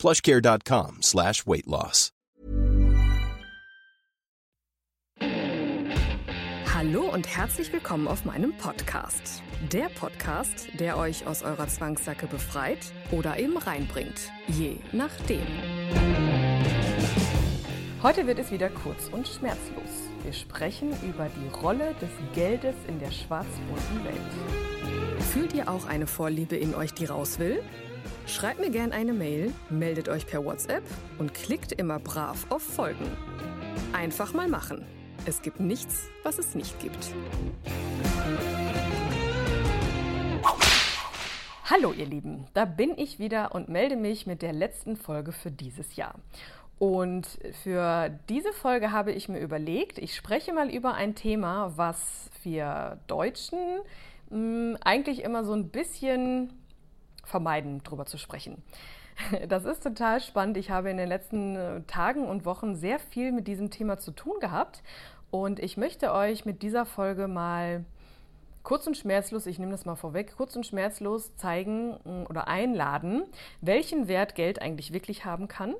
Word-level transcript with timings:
plushcare.com 0.00 1.02
slash 1.02 1.46
weight 1.46 1.66
loss. 1.66 2.10
Hallo 6.74 7.02
und 7.12 7.28
herzlich 7.28 7.70
willkommen 7.74 8.08
auf 8.08 8.24
meinem 8.24 8.56
Podcast. 8.56 9.42
Der 9.70 9.90
Podcast, 9.90 10.68
der 10.78 10.96
euch 10.96 11.26
aus 11.26 11.42
eurer 11.42 11.68
Zwangssacke 11.68 12.26
befreit 12.26 12.78
oder 13.10 13.38
eben 13.38 13.58
reinbringt. 13.58 14.32
Je 14.48 14.76
nachdem. 14.92 15.46
Heute 18.02 18.26
wird 18.26 18.38
es 18.38 18.50
wieder 18.50 18.70
kurz 18.70 19.08
und 19.12 19.28
schmerzlos. 19.28 20.08
Wir 20.22 20.32
sprechen 20.32 20.88
über 21.02 21.28
die 21.28 21.54
Rolle 21.60 21.94
des 22.00 22.08
Geldes 22.34 22.76
in 22.88 22.98
der 22.98 23.10
schwarz-bunten 23.10 24.04
Welt. 24.06 25.22
Fühlt 25.34 25.52
ihr 25.52 25.68
auch 25.68 25.84
eine 25.84 26.06
Vorliebe 26.06 26.56
in 26.56 26.74
euch, 26.74 26.94
die 26.94 27.04
raus 27.04 27.38
will? 27.38 27.62
Schreibt 28.26 28.60
mir 28.60 28.70
gerne 28.70 28.92
eine 28.94 29.12
Mail, 29.12 29.52
meldet 29.68 30.08
euch 30.08 30.26
per 30.26 30.44
WhatsApp 30.44 30.84
und 31.18 31.34
klickt 31.34 31.72
immer 31.72 31.98
brav 31.98 32.46
auf 32.48 32.62
Folgen. 32.62 33.06
Einfach 33.92 34.32
mal 34.32 34.48
machen. 34.48 34.84
Es 35.26 35.42
gibt 35.42 35.60
nichts, 35.60 36.08
was 36.22 36.38
es 36.38 36.54
nicht 36.54 36.78
gibt. 36.80 37.12
Hallo 41.64 41.92
ihr 41.92 42.06
Lieben, 42.06 42.46
da 42.54 42.64
bin 42.64 42.96
ich 42.96 43.18
wieder 43.18 43.54
und 43.54 43.68
melde 43.68 43.96
mich 43.96 44.26
mit 44.26 44.42
der 44.42 44.52
letzten 44.52 44.96
Folge 44.96 45.32
für 45.32 45.50
dieses 45.50 45.96
Jahr. 45.96 46.14
Und 46.80 47.26
für 47.62 48.10
diese 48.28 48.52
Folge 48.52 48.90
habe 48.90 49.12
ich 49.12 49.28
mir 49.28 49.38
überlegt, 49.38 49.98
ich 49.98 50.16
spreche 50.16 50.52
mal 50.52 50.70
über 50.70 50.94
ein 50.94 51.14
Thema, 51.14 51.74
was 51.76 52.30
wir 52.42 52.98
Deutschen 53.06 53.58
mh, 54.30 54.36
hm, 54.36 54.78
eigentlich 54.80 55.22
immer 55.22 55.44
so 55.44 55.52
ein 55.52 55.68
bisschen 55.68 56.59
vermeiden, 57.30 57.80
darüber 57.84 58.06
zu 58.06 58.18
sprechen. 58.18 58.62
Das 59.48 59.64
ist 59.66 59.82
total 59.82 60.20
spannend. 60.20 60.56
Ich 60.56 60.70
habe 60.70 60.88
in 60.88 60.96
den 60.96 61.08
letzten 61.08 61.56
äh, 61.56 61.82
Tagen 61.82 62.26
und 62.26 62.46
Wochen 62.46 62.74
sehr 62.74 62.98
viel 62.98 63.32
mit 63.32 63.46
diesem 63.48 63.70
Thema 63.70 63.98
zu 63.98 64.12
tun 64.12 64.40
gehabt 64.40 64.82
und 65.30 65.60
ich 65.60 65.76
möchte 65.76 66.12
euch 66.12 66.44
mit 66.44 66.62
dieser 66.62 66.86
Folge 66.86 67.28
mal 67.28 67.84
kurz 68.62 68.86
und 68.86 68.96
schmerzlos, 68.96 69.46
ich 69.46 69.58
nehme 69.58 69.72
das 69.72 69.84
mal 69.84 69.96
vorweg, 69.96 70.34
kurz 70.36 70.56
und 70.56 70.66
schmerzlos 70.66 71.34
zeigen 71.36 71.92
mm, 72.04 72.26
oder 72.28 72.48
einladen, 72.48 73.24
welchen 73.60 74.08
Wert 74.08 74.34
Geld 74.34 74.60
eigentlich 74.60 74.92
wirklich 74.92 75.24
haben 75.24 75.48
kann 75.48 75.74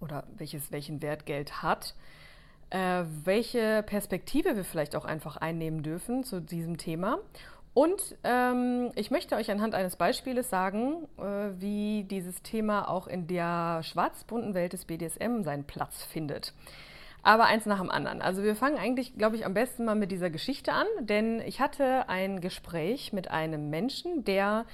oder 0.00 0.24
welches, 0.36 0.72
welchen 0.72 1.02
Wert 1.02 1.26
Geld 1.26 1.62
hat, 1.62 1.94
äh, 2.70 3.04
welche 3.24 3.82
Perspektive 3.82 4.56
wir 4.56 4.64
vielleicht 4.64 4.94
auch 4.94 5.04
einfach 5.04 5.36
einnehmen 5.36 5.82
dürfen 5.82 6.22
zu 6.22 6.40
diesem 6.40 6.78
Thema 6.78 7.18
und 7.72 8.16
ähm, 8.24 8.90
ich 8.96 9.10
möchte 9.10 9.36
euch 9.36 9.50
anhand 9.50 9.74
eines 9.74 9.96
Beispieles 9.96 10.50
sagen, 10.50 11.06
äh, 11.18 11.50
wie 11.58 12.04
dieses 12.04 12.42
Thema 12.42 12.88
auch 12.88 13.06
in 13.06 13.26
der 13.28 13.82
schwarz-bunten 13.84 14.54
Welt 14.54 14.72
des 14.72 14.86
BDSM 14.86 15.42
seinen 15.42 15.64
Platz 15.64 16.02
findet. 16.02 16.52
Aber 17.22 17.44
eins 17.44 17.66
nach 17.66 17.78
dem 17.78 17.90
anderen. 17.90 18.22
Also 18.22 18.42
wir 18.42 18.56
fangen 18.56 18.78
eigentlich, 18.78 19.16
glaube 19.16 19.36
ich, 19.36 19.44
am 19.44 19.54
besten 19.54 19.84
mal 19.84 19.94
mit 19.94 20.10
dieser 20.10 20.30
Geschichte 20.30 20.72
an, 20.72 20.86
denn 21.00 21.40
ich 21.40 21.60
hatte 21.60 22.08
ein 22.08 22.40
Gespräch 22.40 23.12
mit 23.12 23.30
einem 23.30 23.70
Menschen, 23.70 24.24
der 24.24 24.64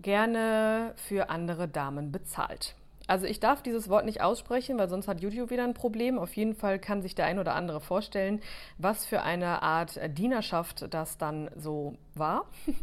gerne 0.00 0.94
für 0.96 1.28
andere 1.28 1.68
Damen 1.68 2.12
bezahlt. 2.12 2.76
Also 3.06 3.26
ich 3.26 3.40
darf 3.40 3.62
dieses 3.62 3.88
Wort 3.88 4.04
nicht 4.04 4.20
aussprechen, 4.20 4.78
weil 4.78 4.88
sonst 4.88 5.08
hat 5.08 5.20
YouTube 5.20 5.50
wieder 5.50 5.64
ein 5.64 5.74
Problem. 5.74 6.18
Auf 6.18 6.34
jeden 6.34 6.54
Fall 6.54 6.78
kann 6.78 7.02
sich 7.02 7.14
der 7.14 7.26
ein 7.26 7.38
oder 7.38 7.54
andere 7.54 7.80
vorstellen, 7.80 8.40
was 8.78 9.04
für 9.04 9.22
eine 9.22 9.62
Art 9.62 9.98
Dienerschaft 10.16 10.86
das 10.94 11.18
dann 11.18 11.50
so 11.56 11.96
war. 12.14 12.46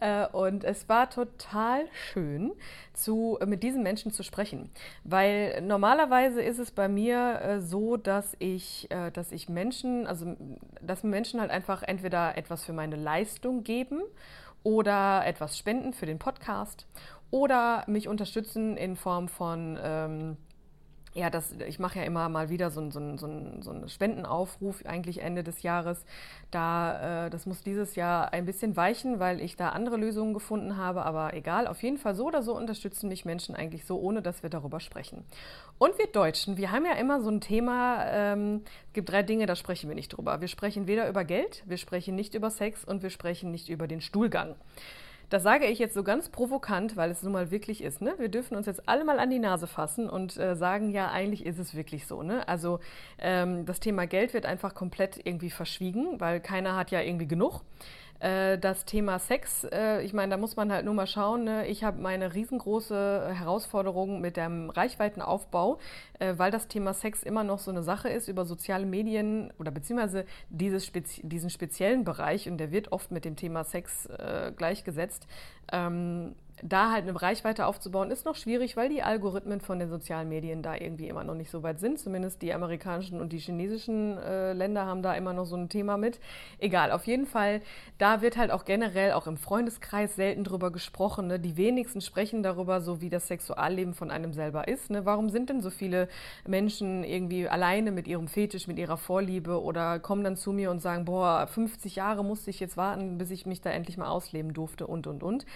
Äh, 0.00 0.26
und 0.28 0.64
es 0.64 0.88
war 0.88 1.10
total 1.10 1.86
schön, 1.92 2.52
zu, 2.92 3.38
mit 3.44 3.62
diesen 3.62 3.82
Menschen 3.82 4.12
zu 4.12 4.22
sprechen. 4.22 4.70
Weil 5.04 5.60
normalerweise 5.60 6.40
ist 6.40 6.58
es 6.58 6.70
bei 6.70 6.88
mir 6.88 7.40
äh, 7.42 7.60
so, 7.60 7.96
dass 7.96 8.36
ich, 8.38 8.90
äh, 8.90 9.10
dass 9.10 9.32
ich 9.32 9.48
Menschen, 9.48 10.06
also 10.06 10.36
dass 10.80 11.02
Menschen 11.02 11.40
halt 11.40 11.50
einfach 11.50 11.82
entweder 11.82 12.38
etwas 12.38 12.64
für 12.64 12.72
meine 12.72 12.96
Leistung 12.96 13.64
geben 13.64 14.00
oder 14.62 15.26
etwas 15.26 15.58
spenden 15.58 15.92
für 15.94 16.06
den 16.06 16.18
Podcast 16.18 16.86
oder 17.30 17.84
mich 17.86 18.08
unterstützen 18.08 18.76
in 18.76 18.96
Form 18.96 19.28
von, 19.28 19.78
ähm, 19.82 20.36
ja, 21.12 21.28
das, 21.28 21.52
ich 21.66 21.80
mache 21.80 21.98
ja 21.98 22.04
immer 22.04 22.28
mal 22.28 22.50
wieder 22.50 22.70
so, 22.70 22.88
so, 22.90 23.16
so, 23.16 23.28
so 23.60 23.70
einen 23.70 23.88
Spendenaufruf, 23.88 24.84
eigentlich 24.86 25.20
Ende 25.20 25.42
des 25.42 25.62
Jahres. 25.62 26.04
Da, 26.52 27.26
äh, 27.26 27.30
das 27.30 27.46
muss 27.46 27.62
dieses 27.62 27.96
Jahr 27.96 28.32
ein 28.32 28.46
bisschen 28.46 28.76
weichen, 28.76 29.18
weil 29.18 29.40
ich 29.40 29.56
da 29.56 29.70
andere 29.70 29.96
Lösungen 29.96 30.34
gefunden 30.34 30.76
habe, 30.76 31.04
aber 31.04 31.34
egal, 31.34 31.66
auf 31.66 31.82
jeden 31.82 31.98
Fall 31.98 32.14
so 32.14 32.26
oder 32.26 32.42
so 32.42 32.56
unterstützen 32.56 33.08
mich 33.08 33.24
Menschen 33.24 33.56
eigentlich 33.56 33.84
so, 33.84 33.98
ohne 33.98 34.22
dass 34.22 34.44
wir 34.44 34.50
darüber 34.50 34.78
sprechen. 34.78 35.24
Und 35.78 35.98
wir 35.98 36.06
Deutschen, 36.06 36.56
wir 36.56 36.70
haben 36.70 36.84
ja 36.84 36.92
immer 36.92 37.20
so 37.20 37.30
ein 37.30 37.40
Thema, 37.40 38.04
ähm, 38.06 38.62
es 38.88 38.92
gibt 38.92 39.08
drei 39.08 39.24
Dinge, 39.24 39.46
da 39.46 39.56
sprechen 39.56 39.88
wir 39.88 39.96
nicht 39.96 40.10
drüber. 40.16 40.40
Wir 40.40 40.48
sprechen 40.48 40.86
weder 40.86 41.08
über 41.08 41.24
Geld, 41.24 41.64
wir 41.66 41.76
sprechen 41.76 42.14
nicht 42.14 42.34
über 42.34 42.50
Sex 42.50 42.84
und 42.84 43.02
wir 43.02 43.10
sprechen 43.10 43.50
nicht 43.50 43.68
über 43.68 43.88
den 43.88 44.00
Stuhlgang. 44.00 44.54
Das 45.30 45.44
sage 45.44 45.66
ich 45.66 45.78
jetzt 45.78 45.94
so 45.94 46.02
ganz 46.02 46.28
provokant, 46.28 46.96
weil 46.96 47.10
es 47.10 47.22
nun 47.22 47.32
mal 47.32 47.52
wirklich 47.52 47.84
ist. 47.84 48.02
Ne? 48.02 48.14
Wir 48.18 48.28
dürfen 48.28 48.56
uns 48.56 48.66
jetzt 48.66 48.88
alle 48.88 49.04
mal 49.04 49.20
an 49.20 49.30
die 49.30 49.38
Nase 49.38 49.68
fassen 49.68 50.10
und 50.10 50.36
äh, 50.36 50.56
sagen, 50.56 50.90
ja, 50.90 51.10
eigentlich 51.12 51.46
ist 51.46 51.60
es 51.60 51.76
wirklich 51.76 52.08
so. 52.08 52.24
Ne? 52.24 52.46
Also 52.48 52.80
ähm, 53.18 53.64
das 53.64 53.78
Thema 53.78 54.08
Geld 54.08 54.34
wird 54.34 54.44
einfach 54.44 54.74
komplett 54.74 55.20
irgendwie 55.24 55.50
verschwiegen, 55.50 56.20
weil 56.20 56.40
keiner 56.40 56.74
hat 56.74 56.90
ja 56.90 57.00
irgendwie 57.00 57.28
genug. 57.28 57.62
Äh, 58.20 58.58
das 58.58 58.84
Thema 58.84 59.18
Sex, 59.18 59.64
äh, 59.64 60.02
ich 60.02 60.12
meine, 60.12 60.30
da 60.30 60.36
muss 60.36 60.54
man 60.54 60.70
halt 60.70 60.84
nur 60.84 60.94
mal 60.94 61.06
schauen. 61.06 61.44
Ne? 61.44 61.66
Ich 61.66 61.82
habe 61.82 62.00
meine 62.00 62.34
riesengroße 62.34 63.30
Herausforderung 63.32 64.20
mit 64.20 64.36
dem 64.36 64.68
Reichweitenaufbau, 64.68 65.78
äh, 66.18 66.34
weil 66.36 66.50
das 66.50 66.68
Thema 66.68 66.92
Sex 66.92 67.22
immer 67.22 67.44
noch 67.44 67.58
so 67.58 67.70
eine 67.70 67.82
Sache 67.82 68.10
ist 68.10 68.28
über 68.28 68.44
soziale 68.44 68.84
Medien 68.84 69.52
oder 69.58 69.70
beziehungsweise 69.70 70.26
dieses 70.50 70.84
Spezi 70.84 71.22
diesen 71.26 71.48
speziellen 71.48 72.04
Bereich 72.04 72.48
und 72.48 72.58
der 72.58 72.70
wird 72.70 72.92
oft 72.92 73.10
mit 73.10 73.24
dem 73.24 73.36
Thema 73.36 73.64
Sex 73.64 74.08
gleichgesetzt. 74.56 75.26
Ähm, 75.72 76.34
da 76.62 76.92
halt 76.92 77.08
eine 77.08 77.20
Reichweite 77.20 77.66
aufzubauen, 77.66 78.10
ist 78.10 78.24
noch 78.24 78.36
schwierig, 78.36 78.76
weil 78.76 78.88
die 78.88 79.02
Algorithmen 79.02 79.60
von 79.60 79.78
den 79.78 79.88
sozialen 79.88 80.28
Medien 80.28 80.62
da 80.62 80.74
irgendwie 80.74 81.08
immer 81.08 81.24
noch 81.24 81.34
nicht 81.34 81.50
so 81.50 81.62
weit 81.62 81.80
sind. 81.80 81.98
Zumindest 81.98 82.42
die 82.42 82.52
amerikanischen 82.52 83.20
und 83.20 83.32
die 83.32 83.38
chinesischen 83.38 84.18
äh, 84.18 84.52
Länder 84.52 84.86
haben 84.86 85.02
da 85.02 85.14
immer 85.14 85.32
noch 85.32 85.44
so 85.44 85.56
ein 85.56 85.68
Thema 85.68 85.96
mit. 85.96 86.20
Egal, 86.58 86.92
auf 86.92 87.06
jeden 87.06 87.26
Fall, 87.26 87.62
da 87.98 88.22
wird 88.22 88.36
halt 88.36 88.50
auch 88.50 88.64
generell 88.64 89.12
auch 89.12 89.26
im 89.26 89.36
Freundeskreis 89.36 90.16
selten 90.16 90.44
drüber 90.44 90.70
gesprochen. 90.70 91.28
Ne? 91.28 91.40
Die 91.40 91.56
wenigsten 91.56 92.00
sprechen 92.00 92.42
darüber, 92.42 92.80
so 92.80 93.00
wie 93.00 93.10
das 93.10 93.28
Sexualleben 93.28 93.94
von 93.94 94.10
einem 94.10 94.32
selber 94.32 94.68
ist. 94.68 94.90
Ne? 94.90 95.06
Warum 95.06 95.30
sind 95.30 95.50
denn 95.50 95.60
so 95.60 95.70
viele 95.70 96.08
Menschen 96.46 97.04
irgendwie 97.04 97.48
alleine 97.48 97.90
mit 97.92 98.06
ihrem 98.06 98.28
Fetisch, 98.28 98.66
mit 98.66 98.78
ihrer 98.78 98.96
Vorliebe 98.96 99.62
oder 99.62 99.98
kommen 99.98 100.24
dann 100.24 100.36
zu 100.36 100.52
mir 100.52 100.70
und 100.70 100.80
sagen, 100.80 101.04
boah, 101.04 101.46
50 101.46 101.96
Jahre 101.96 102.24
musste 102.24 102.50
ich 102.50 102.60
jetzt 102.60 102.76
warten, 102.76 103.18
bis 103.18 103.30
ich 103.30 103.46
mich 103.46 103.60
da 103.60 103.70
endlich 103.70 103.96
mal 103.96 104.08
ausleben 104.08 104.52
durfte 104.52 104.86
und, 104.86 105.06
und, 105.06 105.22
und. 105.22 105.46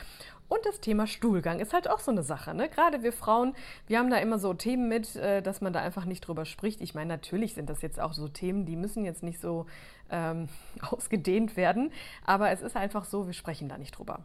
Und 0.49 0.65
das 0.67 0.81
Thema 0.81 1.07
Stuhlgang 1.07 1.59
ist 1.61 1.73
halt 1.73 1.89
auch 1.89 2.01
so 2.01 2.11
eine 2.11 2.23
Sache. 2.23 2.55
Ne? 2.55 2.69
Gerade 2.69 3.03
wir 3.03 3.13
Frauen, 3.13 3.55
wir 3.87 3.99
haben 3.99 4.11
da 4.11 4.19
immer 4.19 4.39
so 4.39 4.53
Themen 4.55 4.89
mit, 4.89 5.17
äh, 5.17 5.43
dass 5.43 5.61
man 5.61 5.73
da 5.73 5.81
einfach 5.81 6.05
nicht 6.05 6.21
drüber 6.21 6.45
spricht. 6.45 6.81
Ich 6.81 6.95
meine, 6.95 7.09
natürlich 7.09 7.55
sind 7.55 7.71
das 7.71 7.83
jetzt 7.83 7.99
auch 7.99 8.13
so 8.13 8.29
Themen, 8.29 8.67
die 8.67 8.77
müssen 8.77 9.05
jetzt 9.05 9.23
nicht 9.23 9.41
so 9.41 9.67
ähm, 10.11 10.49
ausgedehnt 10.83 11.57
werden. 11.57 11.93
Aber 12.25 12.51
es 12.51 12.61
ist 12.61 12.77
einfach 12.77 13.05
so, 13.05 13.27
wir 13.27 13.33
sprechen 13.33 13.69
da 13.69 13.79
nicht 13.79 13.99
drüber. 13.99 14.21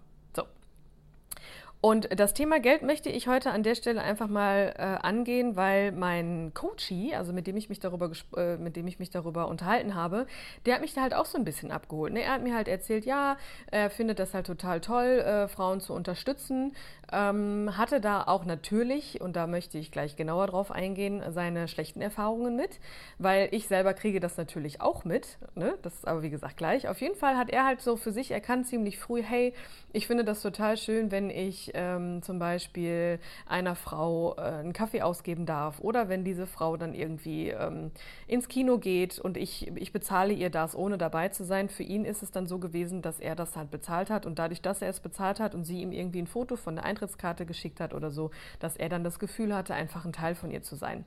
Und 1.82 2.20
das 2.20 2.34
Thema 2.34 2.60
Geld 2.60 2.82
möchte 2.82 3.10
ich 3.10 3.30
heute 3.30 3.52
an 3.52 3.64
der 3.64 3.74
Stelle 3.74 4.02
einfach 4.02 4.28
mal 4.28 4.74
äh, 4.78 4.82
angehen, 4.82 5.56
weil 5.56 5.94
mein 5.94 6.52
Coachie, 6.54 7.16
also 7.16 7.32
mit 7.32 7.48
dem 7.48 7.56
ich 7.56 7.70
mich 7.70 7.80
darüber 7.80 8.12
äh, 8.36 8.58
mit 8.58 8.76
dem 8.76 8.86
ich 8.86 9.00
mich 9.00 9.12
darüber 9.12 9.48
unterhalten 9.48 9.96
habe, 9.96 10.28
der 10.66 10.76
hat 10.76 10.82
mich 10.82 10.94
da 10.94 11.02
halt 11.02 11.14
auch 11.14 11.26
so 11.26 11.38
ein 11.38 11.46
bisschen 11.46 11.72
abgeholt. 11.72 12.12
Ne? 12.12 12.24
Er 12.24 12.34
hat 12.34 12.44
mir 12.44 12.54
halt 12.54 12.68
erzählt, 12.68 13.06
ja, 13.06 13.38
er 13.72 13.90
findet 13.90 14.20
das 14.20 14.34
halt 14.34 14.48
total 14.48 14.82
toll, 14.82 15.06
äh, 15.06 15.48
Frauen 15.48 15.80
zu 15.80 15.94
unterstützen. 15.94 16.76
Ähm, 17.14 17.72
hatte 17.78 18.02
da 18.02 18.24
auch 18.24 18.44
natürlich, 18.44 19.22
und 19.22 19.38
da 19.38 19.48
möchte 19.48 19.78
ich 19.78 19.90
gleich 19.90 20.18
genauer 20.18 20.48
drauf 20.48 20.72
eingehen, 20.72 21.24
seine 21.30 21.70
schlechten 21.70 22.02
Erfahrungen 22.02 22.58
mit, 22.58 22.82
weil 23.20 23.48
ich 23.52 23.70
selber 23.70 23.94
kriege 23.94 24.20
das 24.20 24.36
natürlich 24.36 24.82
auch 24.82 25.06
mit. 25.06 25.38
Ne? 25.56 25.76
Das 25.82 25.94
ist 25.96 26.08
aber 26.08 26.24
wie 26.24 26.30
gesagt 26.30 26.58
gleich. 26.58 26.90
Auf 26.90 27.00
jeden 27.00 27.16
Fall 27.16 27.38
hat 27.38 27.50
er 27.50 27.66
halt 27.66 27.80
so 27.80 27.96
für 27.96 28.12
sich 28.12 28.32
erkannt 28.32 28.68
ziemlich 28.68 29.00
früh, 29.00 29.24
hey, 29.24 29.54
ich 29.94 30.08
finde 30.08 30.26
das 30.26 30.42
total 30.42 30.76
schön, 30.76 31.10
wenn 31.10 31.30
ich 31.30 31.69
ähm, 31.74 32.22
zum 32.22 32.40
Beispiel 32.40 33.20
einer 33.46 33.76
Frau 33.76 34.36
äh, 34.38 34.42
einen 34.42 34.74
Kaffee 34.74 35.02
ausgeben 35.02 35.46
darf 35.46 35.80
oder 35.80 36.10
wenn 36.10 36.24
diese 36.24 36.48
Frau 36.48 36.78
dann 36.78 36.94
irgendwie 36.94 37.50
ähm, 37.50 37.92
ins 38.28 38.48
Kino 38.48 38.78
geht 38.78 39.20
und 39.20 39.38
ich, 39.38 39.68
ich 39.76 39.92
bezahle 39.92 40.34
ihr 40.34 40.50
das, 40.50 40.76
ohne 40.76 40.98
dabei 40.98 41.30
zu 41.30 41.44
sein. 41.44 41.70
Für 41.70 41.84
ihn 41.84 42.06
ist 42.06 42.24
es 42.24 42.32
dann 42.32 42.48
so 42.48 42.60
gewesen, 42.60 43.02
dass 43.02 43.20
er 43.20 43.36
das 43.36 43.56
halt 43.56 43.72
bezahlt 43.72 44.10
hat 44.10 44.26
und 44.26 44.40
dadurch, 44.40 44.62
dass 44.62 44.82
er 44.82 44.90
es 44.90 45.00
bezahlt 45.00 45.40
hat 45.40 45.56
und 45.56 45.64
sie 45.64 45.82
ihm 45.82 45.92
irgendwie 45.92 46.22
ein 46.22 46.28
Foto 46.28 46.56
von 46.56 46.76
der 46.76 46.86
Eintrittskarte 46.86 47.46
geschickt 47.46 47.80
hat 47.80 47.94
oder 47.94 48.12
so, 48.12 48.32
dass 48.60 48.78
er 48.78 48.90
dann 48.90 49.04
das 49.04 49.20
Gefühl 49.20 49.56
hatte, 49.56 49.74
einfach 49.74 50.06
ein 50.06 50.14
Teil 50.14 50.36
von 50.36 50.52
ihr 50.52 50.64
zu 50.64 50.76
sein 50.76 51.06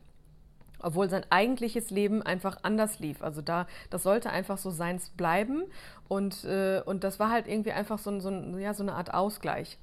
obwohl 0.82 1.08
sein 1.08 1.24
eigentliches 1.30 1.90
Leben 1.90 2.22
einfach 2.22 2.58
anders 2.62 2.98
lief. 2.98 3.22
Also 3.22 3.40
da, 3.40 3.66
das 3.90 4.02
sollte 4.02 4.30
einfach 4.30 4.58
so 4.58 4.70
seins 4.70 5.10
bleiben 5.10 5.64
und, 6.08 6.44
äh, 6.44 6.82
und 6.84 7.04
das 7.04 7.18
war 7.18 7.30
halt 7.30 7.46
irgendwie 7.46 7.72
einfach 7.72 7.98
so, 7.98 8.18
so, 8.20 8.30
ja, 8.58 8.74
so 8.74 8.82
eine 8.82 8.94
Art 8.94 9.14
Ausgleich. 9.14 9.78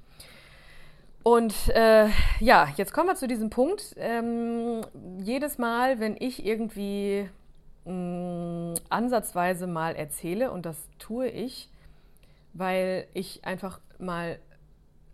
Und 1.22 1.68
äh, 1.68 2.08
ja, 2.40 2.68
jetzt 2.76 2.92
kommen 2.92 3.08
wir 3.08 3.16
zu 3.16 3.28
diesem 3.28 3.50
Punkt. 3.50 3.94
Ähm, 3.98 4.80
jedes 5.18 5.58
Mal, 5.58 6.00
wenn 6.00 6.16
ich 6.18 6.46
irgendwie 6.46 7.28
mh, 7.84 7.92
mm, 7.92 8.74
ansatzweise 8.88 9.66
mal 9.66 9.94
erzähle, 9.96 10.50
und 10.50 10.64
das 10.64 10.88
tue 10.98 11.28
ich, 11.28 11.68
weil 12.54 13.06
ich 13.12 13.44
einfach 13.44 13.80
mal 13.98 14.38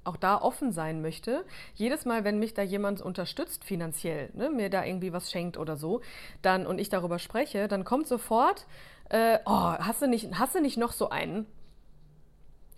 auch 0.05 0.17
da 0.17 0.41
offen 0.41 0.73
sein 0.73 1.03
möchte. 1.03 1.45
Jedes 1.75 2.05
Mal, 2.05 2.25
wenn 2.25 2.39
mich 2.39 2.55
da 2.55 2.63
jemand 2.63 3.03
unterstützt 3.03 3.65
finanziell, 3.65 4.31
ne, 4.35 4.51
mir 4.51 4.71
da 4.71 4.85
irgendwie 4.85 5.13
was 5.13 5.31
schenkt 5.31 5.59
oder 5.59 5.77
so, 5.77 6.01
dann 6.43 6.67
und 6.67 6.79
ich 6.79 6.89
darüber 6.89 7.19
spreche, 7.19 7.67
dann 7.67 7.85
kommt 7.85 8.07
sofort, 8.07 8.67
äh, 9.09 9.39
oh, 9.45 9.73
hast 9.79 10.03
du 10.03 10.07
nicht, 10.07 10.39
hast 10.39 10.55
du 10.55 10.61
nicht 10.61 10.77
noch 10.77 10.93
so 10.93 11.11
einen? 11.11 11.47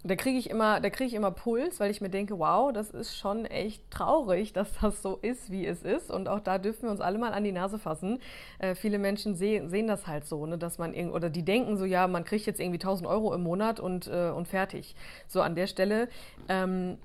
Da 0.05 0.15
kriege 0.15 0.39
ich 0.39 0.49
immer, 0.49 0.81
da 0.81 0.91
kriege 0.91 1.09
ich 1.09 1.15
immer 1.15 1.33
Puls, 1.33 1.81
weil 1.81 1.91
ich 1.91 2.01
mir 2.01 2.09
denke, 2.09 2.39
wow, 2.39 2.73
das 2.73 2.91
ist 2.91 3.17
schon 3.17 3.45
echt 3.47 3.83
traurig, 3.91 4.53
dass 4.55 4.73
das 4.81 5.03
so 5.03 5.19
ist, 5.23 5.51
wie 5.51 5.67
es 5.67 5.83
ist. 5.83 6.11
Und 6.11 6.29
auch 6.29 6.41
da 6.41 6.59
dürfen 6.59 6.85
wir 6.85 6.91
uns 6.91 7.01
alle 7.01 7.19
mal 7.19 7.33
an 7.33 7.45
die 7.45 7.53
Nase 7.53 7.79
fassen. 7.79 8.21
Äh, 8.59 8.75
viele 8.75 8.99
Menschen 8.99 9.35
seh, 9.35 9.67
sehen 9.67 9.89
das 9.89 10.07
halt 10.07 10.25
so, 10.25 10.47
ne, 10.47 10.57
dass 10.57 10.79
man 10.79 10.95
irgend, 10.95 11.15
oder 11.15 11.31
die 11.31 11.45
denken 11.45 11.77
so, 11.77 11.85
ja, 11.85 12.07
man 12.07 12.25
kriegt 12.25 12.47
jetzt 12.47 12.61
irgendwie 12.61 12.79
1000 12.79 13.09
Euro 13.09 13.35
im 13.35 13.43
Monat 13.43 13.81
und, 13.81 14.07
äh, 14.07 14.31
und 14.31 14.47
fertig. 14.47 14.95
So 15.27 15.43
an 15.43 15.57
der 15.57 15.67
Stelle. 15.67 16.09
Ähm, 16.49 16.99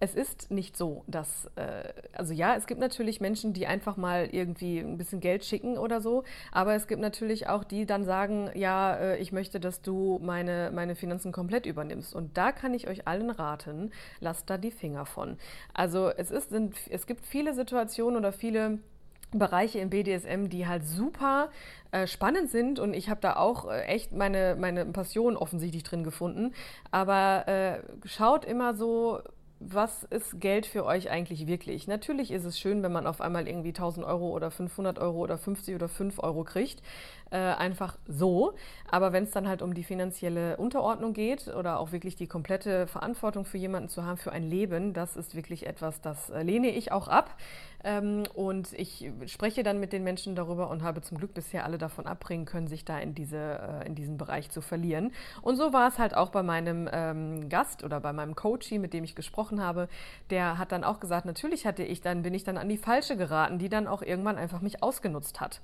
es 0.00 0.14
ist 0.14 0.50
nicht 0.50 0.76
so, 0.76 1.02
dass, 1.06 1.50
äh, 1.56 1.92
also 2.12 2.32
ja, 2.32 2.54
es 2.56 2.66
gibt 2.66 2.80
natürlich 2.80 3.20
Menschen, 3.20 3.52
die 3.52 3.66
einfach 3.66 3.96
mal 3.96 4.28
irgendwie 4.30 4.78
ein 4.78 4.96
bisschen 4.96 5.20
Geld 5.20 5.44
schicken 5.44 5.76
oder 5.76 6.00
so, 6.00 6.24
aber 6.52 6.74
es 6.74 6.86
gibt 6.86 7.00
natürlich 7.00 7.48
auch 7.48 7.64
die 7.64 7.86
dann 7.86 8.04
sagen, 8.04 8.50
ja, 8.54 8.94
äh, 8.94 9.18
ich 9.18 9.32
möchte, 9.32 9.58
dass 9.60 9.82
du 9.82 10.20
meine, 10.22 10.70
meine 10.72 10.94
Finanzen 10.94 11.32
komplett 11.32 11.66
übernimmst. 11.66 12.14
Und 12.14 12.36
da 12.36 12.52
kann 12.52 12.74
ich 12.74 12.88
euch 12.88 13.08
allen 13.08 13.30
raten, 13.30 13.90
lasst 14.20 14.48
da 14.50 14.58
die 14.58 14.70
Finger 14.70 15.04
von. 15.04 15.36
Also 15.74 16.10
es, 16.10 16.30
ist, 16.30 16.50
sind, 16.50 16.76
es 16.90 17.06
gibt 17.06 17.26
viele 17.26 17.54
Situationen 17.54 18.16
oder 18.16 18.32
viele 18.32 18.78
Bereiche 19.30 19.78
im 19.78 19.90
BDSM, 19.90 20.48
die 20.48 20.66
halt 20.66 20.86
super 20.86 21.50
äh, 21.90 22.06
spannend 22.06 22.50
sind 22.50 22.78
und 22.78 22.94
ich 22.94 23.10
habe 23.10 23.20
da 23.20 23.36
auch 23.36 23.68
äh, 23.68 23.82
echt 23.82 24.12
meine, 24.12 24.56
meine 24.58 24.86
Passion 24.86 25.36
offensichtlich 25.36 25.82
drin 25.82 26.02
gefunden. 26.02 26.54
Aber 26.90 27.46
äh, 27.46 27.80
schaut 28.06 28.46
immer 28.46 28.74
so, 28.74 29.20
was 29.60 30.04
ist 30.04 30.40
Geld 30.40 30.66
für 30.66 30.84
euch 30.84 31.10
eigentlich 31.10 31.46
wirklich? 31.46 31.88
Natürlich 31.88 32.30
ist 32.30 32.44
es 32.44 32.58
schön, 32.58 32.82
wenn 32.82 32.92
man 32.92 33.06
auf 33.06 33.20
einmal 33.20 33.48
irgendwie 33.48 33.68
1000 33.68 34.06
Euro 34.06 34.30
oder 34.30 34.50
500 34.50 34.98
Euro 34.98 35.18
oder 35.18 35.36
50 35.36 35.74
oder 35.74 35.88
5 35.88 36.18
Euro 36.20 36.44
kriegt. 36.44 36.82
Äh, 37.30 37.36
einfach 37.36 37.98
so. 38.06 38.54
Aber 38.90 39.12
wenn 39.12 39.24
es 39.24 39.32
dann 39.32 39.46
halt 39.46 39.60
um 39.60 39.74
die 39.74 39.84
finanzielle 39.84 40.56
Unterordnung 40.56 41.12
geht 41.12 41.48
oder 41.48 41.78
auch 41.78 41.92
wirklich 41.92 42.16
die 42.16 42.26
komplette 42.26 42.86
Verantwortung 42.86 43.44
für 43.44 43.58
jemanden 43.58 43.90
zu 43.90 44.04
haben, 44.04 44.16
für 44.16 44.32
ein 44.32 44.48
Leben, 44.48 44.94
das 44.94 45.14
ist 45.14 45.34
wirklich 45.34 45.66
etwas, 45.66 46.00
das 46.00 46.30
äh, 46.30 46.42
lehne 46.42 46.70
ich 46.70 46.90
auch 46.90 47.06
ab. 47.06 47.36
Ähm, 47.84 48.24
und 48.34 48.72
ich 48.72 49.10
spreche 49.26 49.62
dann 49.62 49.78
mit 49.78 49.92
den 49.92 50.02
Menschen 50.04 50.34
darüber 50.34 50.68
und 50.70 50.82
habe 50.82 51.00
zum 51.00 51.18
Glück 51.18 51.34
bisher 51.34 51.64
alle 51.64 51.78
davon 51.78 52.06
abbringen 52.06 52.44
können, 52.44 52.66
sich 52.66 52.84
da 52.84 52.98
in, 52.98 53.14
diese, 53.14 53.36
äh, 53.36 53.86
in 53.86 53.94
diesen 53.94 54.16
Bereich 54.16 54.50
zu 54.50 54.60
verlieren. 54.60 55.12
Und 55.42 55.56
so 55.56 55.72
war 55.72 55.88
es 55.88 55.98
halt 55.98 56.16
auch 56.16 56.30
bei 56.30 56.42
meinem 56.42 56.88
ähm, 56.90 57.48
Gast 57.48 57.84
oder 57.84 58.00
bei 58.00 58.12
meinem 58.12 58.34
Coachie, 58.34 58.78
mit 58.78 58.94
dem 58.94 59.04
ich 59.04 59.14
gesprochen 59.14 59.62
habe. 59.62 59.88
Der 60.30 60.58
hat 60.58 60.72
dann 60.72 60.82
auch 60.82 60.98
gesagt, 60.98 61.26
natürlich 61.26 61.66
hatte 61.66 61.84
ich 61.84 62.00
dann, 62.00 62.22
bin 62.22 62.34
ich 62.34 62.42
dann 62.42 62.56
an 62.56 62.68
die 62.68 62.78
falsche 62.78 63.16
geraten, 63.16 63.58
die 63.58 63.68
dann 63.68 63.86
auch 63.86 64.02
irgendwann 64.02 64.38
einfach 64.38 64.60
mich 64.60 64.82
ausgenutzt 64.82 65.40
hat. 65.40 65.60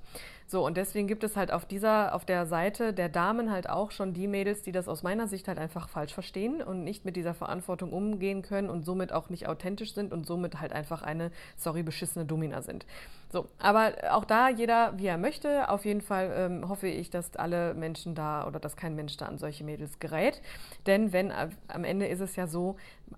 So, 0.47 0.63
und 0.65 0.77
deswegen 0.77 1.07
gibt 1.07 1.23
es 1.23 1.35
halt 1.35 1.51
auf 1.55 1.65
dieser, 1.65 2.13
auf 2.13 2.25
der 2.25 2.45
Seite 2.45 2.93
der 2.93 3.09
Damen 3.09 3.51
halt 3.51 3.69
auch 3.69 3.91
schon 3.91 4.13
die 4.13 4.27
Mädels, 4.27 4.61
die 4.61 4.71
das 4.71 4.87
aus 4.87 5.03
meiner 5.03 5.27
Sicht 5.27 5.47
halt 5.47 5.57
einfach 5.57 5.89
falsch 5.89 6.13
verstehen 6.13 6.61
und 6.61 6.83
nicht 6.83 7.05
mit 7.05 7.15
dieser 7.15 7.33
Verantwortung 7.33 7.93
umgehen 7.93 8.41
können 8.41 8.69
und 8.69 8.83
somit 8.83 9.11
auch 9.11 9.29
nicht 9.29 9.47
authentisch 9.47 9.93
sind 9.93 10.11
und 10.13 10.25
somit 10.25 10.59
halt 10.59 10.73
einfach 10.73 11.01
eine, 11.01 11.31
sorry, 11.55 11.83
beschissene 11.83 12.25
Domina 12.25 12.61
sind. 12.61 12.85
So, 13.35 13.49
aber 13.59 13.91
auch 14.11 14.23
da 14.23 14.47
jeder, 14.47 14.97
wie 14.97 15.07
er 15.07 15.17
möchte. 15.17 15.67
Auf 15.67 15.83
jeden 15.83 15.99
Fall 15.99 16.31
ähm, 16.37 16.69
hoffe 16.69 16.87
ich, 16.87 17.09
dass 17.09 17.35
alle 17.35 17.73
Menschen 17.73 18.15
da 18.15 18.47
oder 18.47 18.61
dass 18.61 18.77
kein 18.77 18.95
Mensch 18.95 19.17
da 19.17 19.25
an 19.25 19.37
solche 19.37 19.65
Mädels 19.65 19.99
gerät. 19.99 20.41
Denn 20.85 21.11
wenn 21.11 21.31
äh, 21.31 21.49
am 21.67 21.83
Ende 21.83 22.07
ist 22.07 22.21
es 22.21 22.37
ja 22.37 22.47
so, 22.47 22.77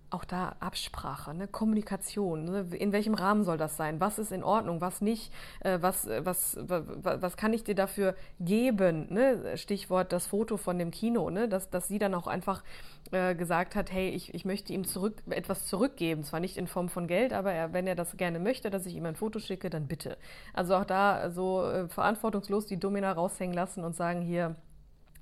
auch 0.09 0.25
da 0.25 0.55
Absprache, 0.59 1.33
ne? 1.33 1.47
Kommunikation. 1.47 2.45
Ne? 2.45 2.67
In 2.77 2.91
welchem 2.93 3.13
Rahmen 3.13 3.43
soll 3.43 3.57
das 3.57 3.77
sein? 3.77 3.99
Was 3.99 4.19
ist 4.19 4.31
in 4.31 4.43
Ordnung? 4.43 4.81
Was 4.81 5.01
nicht? 5.01 5.31
Äh, 5.59 5.79
was, 5.81 6.07
was, 6.07 6.57
was, 6.61 7.21
was 7.21 7.37
kann 7.37 7.53
ich 7.53 7.63
dir 7.63 7.75
dafür 7.75 8.15
geben? 8.39 9.13
Ne? 9.13 9.57
Stichwort 9.57 10.11
das 10.11 10.25
Foto 10.27 10.57
von 10.57 10.79
dem 10.79 10.91
Kino, 10.91 11.29
ne? 11.29 11.47
dass, 11.49 11.69
dass 11.69 11.87
sie 11.87 11.99
dann 11.99 12.13
auch 12.13 12.27
einfach 12.27 12.63
äh, 13.11 13.35
gesagt 13.35 13.75
hat, 13.75 13.91
hey, 13.91 14.09
ich, 14.09 14.33
ich 14.33 14.45
möchte 14.45 14.71
ihm 14.71 14.85
zurück, 14.85 15.21
etwas 15.29 15.67
zurückgeben. 15.67 16.23
Zwar 16.23 16.39
nicht 16.39 16.57
in 16.57 16.67
Form 16.67 16.89
von 16.89 17.07
Geld, 17.07 17.33
aber 17.33 17.51
er, 17.51 17.73
wenn 17.73 17.85
er 17.85 17.95
das 17.95 18.15
gerne 18.15 18.39
möchte, 18.39 18.69
dass 18.69 18.85
ich 18.85 18.95
ihm 18.95 19.05
ein 19.05 19.15
Foto 19.15 19.39
schicke, 19.39 19.69
dann 19.69 19.87
bitte. 19.87 20.06
Also 20.53 20.75
auch 20.75 20.85
da 20.85 21.29
so 21.29 21.63
äh, 21.63 21.87
verantwortungslos 21.87 22.65
die 22.65 22.77
Domina 22.79 23.11
raushängen 23.11 23.55
lassen 23.55 23.83
und 23.83 23.95
sagen 23.95 24.21
hier, 24.21 24.55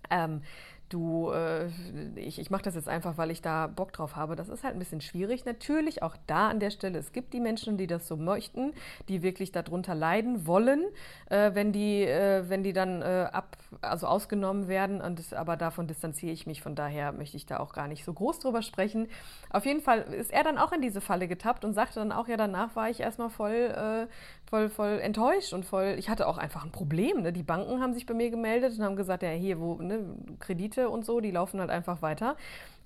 ähm, 0.10 0.42
du, 0.90 1.32
äh, 1.32 1.68
ich, 2.16 2.40
ich 2.40 2.50
mache 2.50 2.64
das 2.64 2.76
jetzt 2.76 2.88
einfach, 2.88 3.18
weil 3.18 3.32
ich 3.32 3.42
da 3.42 3.68
Bock 3.68 3.92
drauf 3.92 4.16
habe. 4.16 4.36
Das 4.36 4.50
ist 4.50 4.64
halt 4.64 4.76
ein 4.76 4.80
bisschen 4.80 5.02
schwierig. 5.02 5.46
Natürlich 5.46 6.04
auch 6.04 6.16
da 6.28 6.50
an 6.50 6.60
der 6.60 6.70
Stelle, 6.70 7.00
es 7.00 7.12
gibt 7.12 7.34
die 7.34 7.40
Menschen, 7.40 7.78
die 7.78 7.88
das 7.88 8.08
so 8.08 8.16
möchten, 8.16 8.74
die 9.10 9.24
wirklich 9.24 9.52
darunter 9.52 9.96
leiden 9.96 10.46
wollen, 10.46 10.84
äh, 11.30 11.52
wenn, 11.54 11.72
die, 11.72 12.04
äh, 12.04 12.48
wenn 12.50 12.64
die 12.64 12.74
dann 12.74 13.02
äh, 13.02 13.28
ab, 13.32 13.58
also 13.82 14.08
ausgenommen 14.08 14.68
werden. 14.68 15.02
Und 15.02 15.20
das, 15.20 15.34
aber 15.34 15.58
davon 15.58 15.88
distanziere 15.88 16.32
ich 16.32 16.46
mich. 16.46 16.62
Von 16.62 16.76
daher 16.76 17.12
möchte 17.12 17.38
ich 17.38 17.46
da 17.46 17.60
auch 17.60 17.74
gar 17.74 17.88
nicht 17.88 18.06
so 18.06 18.14
groß 18.14 18.40
drüber 18.40 18.62
sprechen. 18.62 19.08
Auf 19.50 19.66
jeden 19.66 19.82
Fall 19.82 20.02
ist 20.02 20.32
er 20.32 20.44
dann 20.44 20.58
auch 20.58 20.72
in 20.72 20.82
diese 20.82 21.02
Falle 21.02 21.28
getappt 21.28 21.66
und 21.66 21.74
sagte 21.74 22.00
dann 22.00 22.12
auch, 22.12 22.28
ja, 22.28 22.38
danach 22.38 22.76
war 22.76 22.90
ich 22.90 23.00
erstmal 23.00 23.30
voll, 23.30 23.54
äh, 23.54 24.08
voll, 24.50 24.69
voll 24.69 25.00
enttäuscht 25.00 25.53
und 25.53 25.65
voll, 25.65 25.95
ich 25.97 26.09
hatte 26.09 26.27
auch 26.27 26.38
einfach 26.38 26.63
ein 26.63 26.71
Problem. 26.71 27.21
Ne? 27.21 27.34
Die 27.34 27.43
Banken 27.43 27.81
haben 27.81 27.93
sich 27.93 28.05
bei 28.05 28.13
mir 28.13 28.29
gemeldet 28.29 28.77
und 28.77 28.84
haben 28.84 28.96
gesagt, 28.96 29.24
ja, 29.24 29.29
hier, 29.29 29.60
wo, 29.60 29.75
ne, 29.75 30.05
Kredite 30.39 30.89
und 30.89 31.05
so, 31.05 31.20
die 31.20 31.31
laufen 31.31 31.60
halt 31.60 31.70
einfach 31.70 32.01
weiter. 32.01 32.36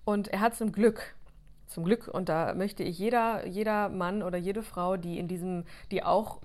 Und 0.06 0.28
er 0.30 0.40
hat 0.40 0.56
zum 0.56 0.72
Glück, 0.72 1.16
zum 1.68 1.84
Glück, 1.84 2.08
und 2.08 2.30
da 2.30 2.54
möchte 2.56 2.84
ich 2.84 2.98
jeder, 2.98 3.46
jeder 3.46 3.90
Mann 3.90 4.24
oder 4.24 4.38
jede 4.38 4.64
Frau, 4.64 4.98
die 4.98 5.20
in 5.20 5.28
diesem, 5.28 5.66
die 5.92 6.04
auch 6.04 6.40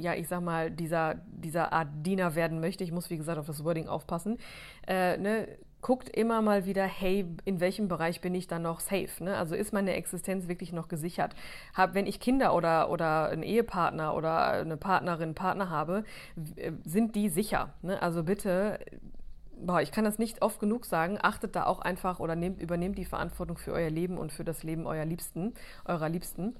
ja, 0.00 0.14
ich 0.14 0.28
sag 0.28 0.42
mal, 0.42 0.70
dieser, 0.70 1.16
dieser 1.26 1.72
Art 1.72 1.88
Diener 2.06 2.34
werden 2.34 2.60
möchte, 2.60 2.84
ich 2.84 2.92
muss 2.92 3.10
wie 3.10 3.16
gesagt 3.16 3.38
auf 3.38 3.46
das 3.46 3.64
Wording 3.64 3.88
aufpassen, 3.88 4.38
äh, 4.86 5.16
ne, 5.16 5.48
guckt 5.80 6.08
immer 6.08 6.42
mal 6.42 6.66
wieder, 6.66 6.84
hey, 6.84 7.26
in 7.44 7.60
welchem 7.60 7.88
Bereich 7.88 8.20
bin 8.20 8.34
ich 8.34 8.46
dann 8.46 8.62
noch 8.62 8.80
safe? 8.80 9.22
Ne? 9.22 9.36
Also 9.36 9.54
ist 9.54 9.72
meine 9.72 9.94
Existenz 9.94 10.48
wirklich 10.48 10.72
noch 10.72 10.88
gesichert? 10.88 11.34
Hab, 11.74 11.94
wenn 11.94 12.06
ich 12.06 12.20
Kinder 12.20 12.54
oder, 12.54 12.90
oder 12.90 13.28
einen 13.28 13.42
Ehepartner 13.42 14.14
oder 14.14 14.50
eine 14.50 14.76
Partnerin, 14.76 15.34
Partner 15.34 15.70
habe, 15.70 16.04
äh, 16.56 16.72
sind 16.84 17.14
die 17.14 17.28
sicher? 17.28 17.74
Ne? 17.82 18.00
Also 18.02 18.24
bitte, 18.24 18.80
boah, 19.60 19.80
ich 19.80 19.92
kann 19.92 20.04
das 20.04 20.18
nicht 20.18 20.42
oft 20.42 20.58
genug 20.60 20.84
sagen, 20.84 21.18
achtet 21.20 21.54
da 21.54 21.66
auch 21.66 21.80
einfach 21.80 22.18
oder 22.20 22.34
nehmt, 22.34 22.60
übernehmt 22.60 22.98
die 22.98 23.04
Verantwortung 23.04 23.56
für 23.56 23.72
euer 23.72 23.90
Leben 23.90 24.18
und 24.18 24.32
für 24.32 24.44
das 24.44 24.62
Leben 24.62 24.86
eurer 24.86 25.04
Liebsten, 25.04 25.54
eurer 25.84 26.08
Liebsten. 26.08 26.56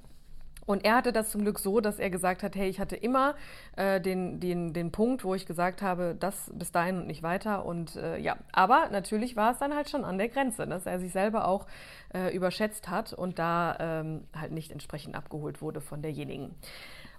Und 0.68 0.84
er 0.84 0.96
hatte 0.96 1.14
das 1.14 1.30
zum 1.30 1.40
Glück 1.40 1.58
so, 1.58 1.80
dass 1.80 1.98
er 1.98 2.10
gesagt 2.10 2.42
hat, 2.42 2.54
hey, 2.54 2.68
ich 2.68 2.78
hatte 2.78 2.94
immer 2.94 3.36
äh, 3.76 4.02
den, 4.02 4.38
den, 4.38 4.74
den 4.74 4.92
Punkt, 4.92 5.24
wo 5.24 5.34
ich 5.34 5.46
gesagt 5.46 5.80
habe, 5.80 6.14
das 6.20 6.52
bis 6.52 6.70
dahin 6.72 6.98
und 6.98 7.06
nicht 7.06 7.22
weiter. 7.22 7.64
Und 7.64 7.96
äh, 7.96 8.18
ja, 8.18 8.36
aber 8.52 8.90
natürlich 8.92 9.34
war 9.34 9.52
es 9.52 9.58
dann 9.58 9.74
halt 9.74 9.88
schon 9.88 10.04
an 10.04 10.18
der 10.18 10.28
Grenze, 10.28 10.66
dass 10.66 10.84
er 10.84 11.00
sich 11.00 11.10
selber 11.10 11.48
auch 11.48 11.66
äh, 12.12 12.36
überschätzt 12.36 12.90
hat 12.90 13.14
und 13.14 13.38
da 13.38 13.78
ähm, 13.80 14.24
halt 14.38 14.52
nicht 14.52 14.70
entsprechend 14.70 15.14
abgeholt 15.14 15.62
wurde 15.62 15.80
von 15.80 16.02
derjenigen. 16.02 16.54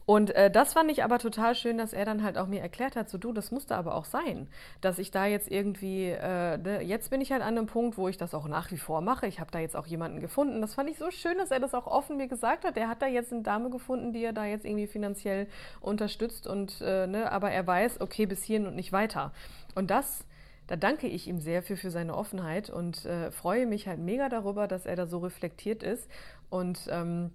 Und 0.09 0.31
äh, 0.31 0.49
das 0.49 0.73
fand 0.73 0.89
ich 0.89 1.03
aber 1.03 1.19
total 1.19 1.53
schön, 1.53 1.77
dass 1.77 1.93
er 1.93 2.03
dann 2.03 2.23
halt 2.23 2.39
auch 2.39 2.47
mir 2.47 2.61
erklärt 2.61 2.95
hat, 2.95 3.11
so 3.11 3.19
du, 3.19 3.31
das 3.31 3.51
musste 3.51 3.75
aber 3.75 3.93
auch 3.93 4.05
sein, 4.05 4.47
dass 4.81 4.97
ich 4.97 5.11
da 5.11 5.27
jetzt 5.27 5.51
irgendwie, 5.51 6.05
äh, 6.05 6.57
ne, 6.57 6.81
jetzt 6.81 7.11
bin 7.11 7.21
ich 7.21 7.31
halt 7.31 7.43
an 7.43 7.55
einem 7.55 7.67
Punkt, 7.67 7.95
wo 7.95 8.07
ich 8.07 8.17
das 8.17 8.33
auch 8.33 8.47
nach 8.47 8.71
wie 8.71 8.79
vor 8.79 9.01
mache. 9.01 9.27
Ich 9.27 9.39
habe 9.39 9.51
da 9.51 9.59
jetzt 9.59 9.75
auch 9.75 9.85
jemanden 9.85 10.19
gefunden. 10.19 10.61
Das 10.61 10.73
fand 10.73 10.89
ich 10.89 10.97
so 10.97 11.11
schön, 11.11 11.37
dass 11.37 11.51
er 11.51 11.59
das 11.59 11.75
auch 11.75 11.85
offen 11.85 12.17
mir 12.17 12.27
gesagt 12.27 12.65
hat. 12.65 12.75
Er 12.75 12.87
hat 12.89 13.03
da 13.03 13.05
jetzt 13.05 13.31
eine 13.31 13.43
Dame 13.43 13.69
gefunden, 13.69 14.11
die 14.11 14.23
er 14.23 14.33
da 14.33 14.45
jetzt 14.45 14.65
irgendwie 14.65 14.87
finanziell 14.87 15.45
unterstützt 15.79 16.47
und, 16.47 16.81
äh, 16.81 17.05
ne, 17.05 17.31
aber 17.31 17.51
er 17.51 17.67
weiß, 17.67 18.01
okay, 18.01 18.25
bis 18.25 18.41
hierhin 18.43 18.65
und 18.65 18.75
nicht 18.75 18.91
weiter. 18.91 19.31
Und 19.75 19.91
das 19.91 20.25
da 20.65 20.75
danke 20.75 21.07
ich 21.07 21.27
ihm 21.27 21.39
sehr 21.39 21.61
für, 21.61 21.77
für 21.77 21.89
seine 21.91 22.15
Offenheit 22.15 22.69
und 22.71 23.05
äh, 23.05 23.31
freue 23.31 23.65
mich 23.67 23.87
halt 23.87 23.99
mega 23.99 24.29
darüber, 24.29 24.67
dass 24.67 24.87
er 24.87 24.95
da 24.95 25.05
so 25.05 25.19
reflektiert 25.19 25.81
ist 25.81 26.09
Und 26.49 26.87
ähm, 26.91 27.31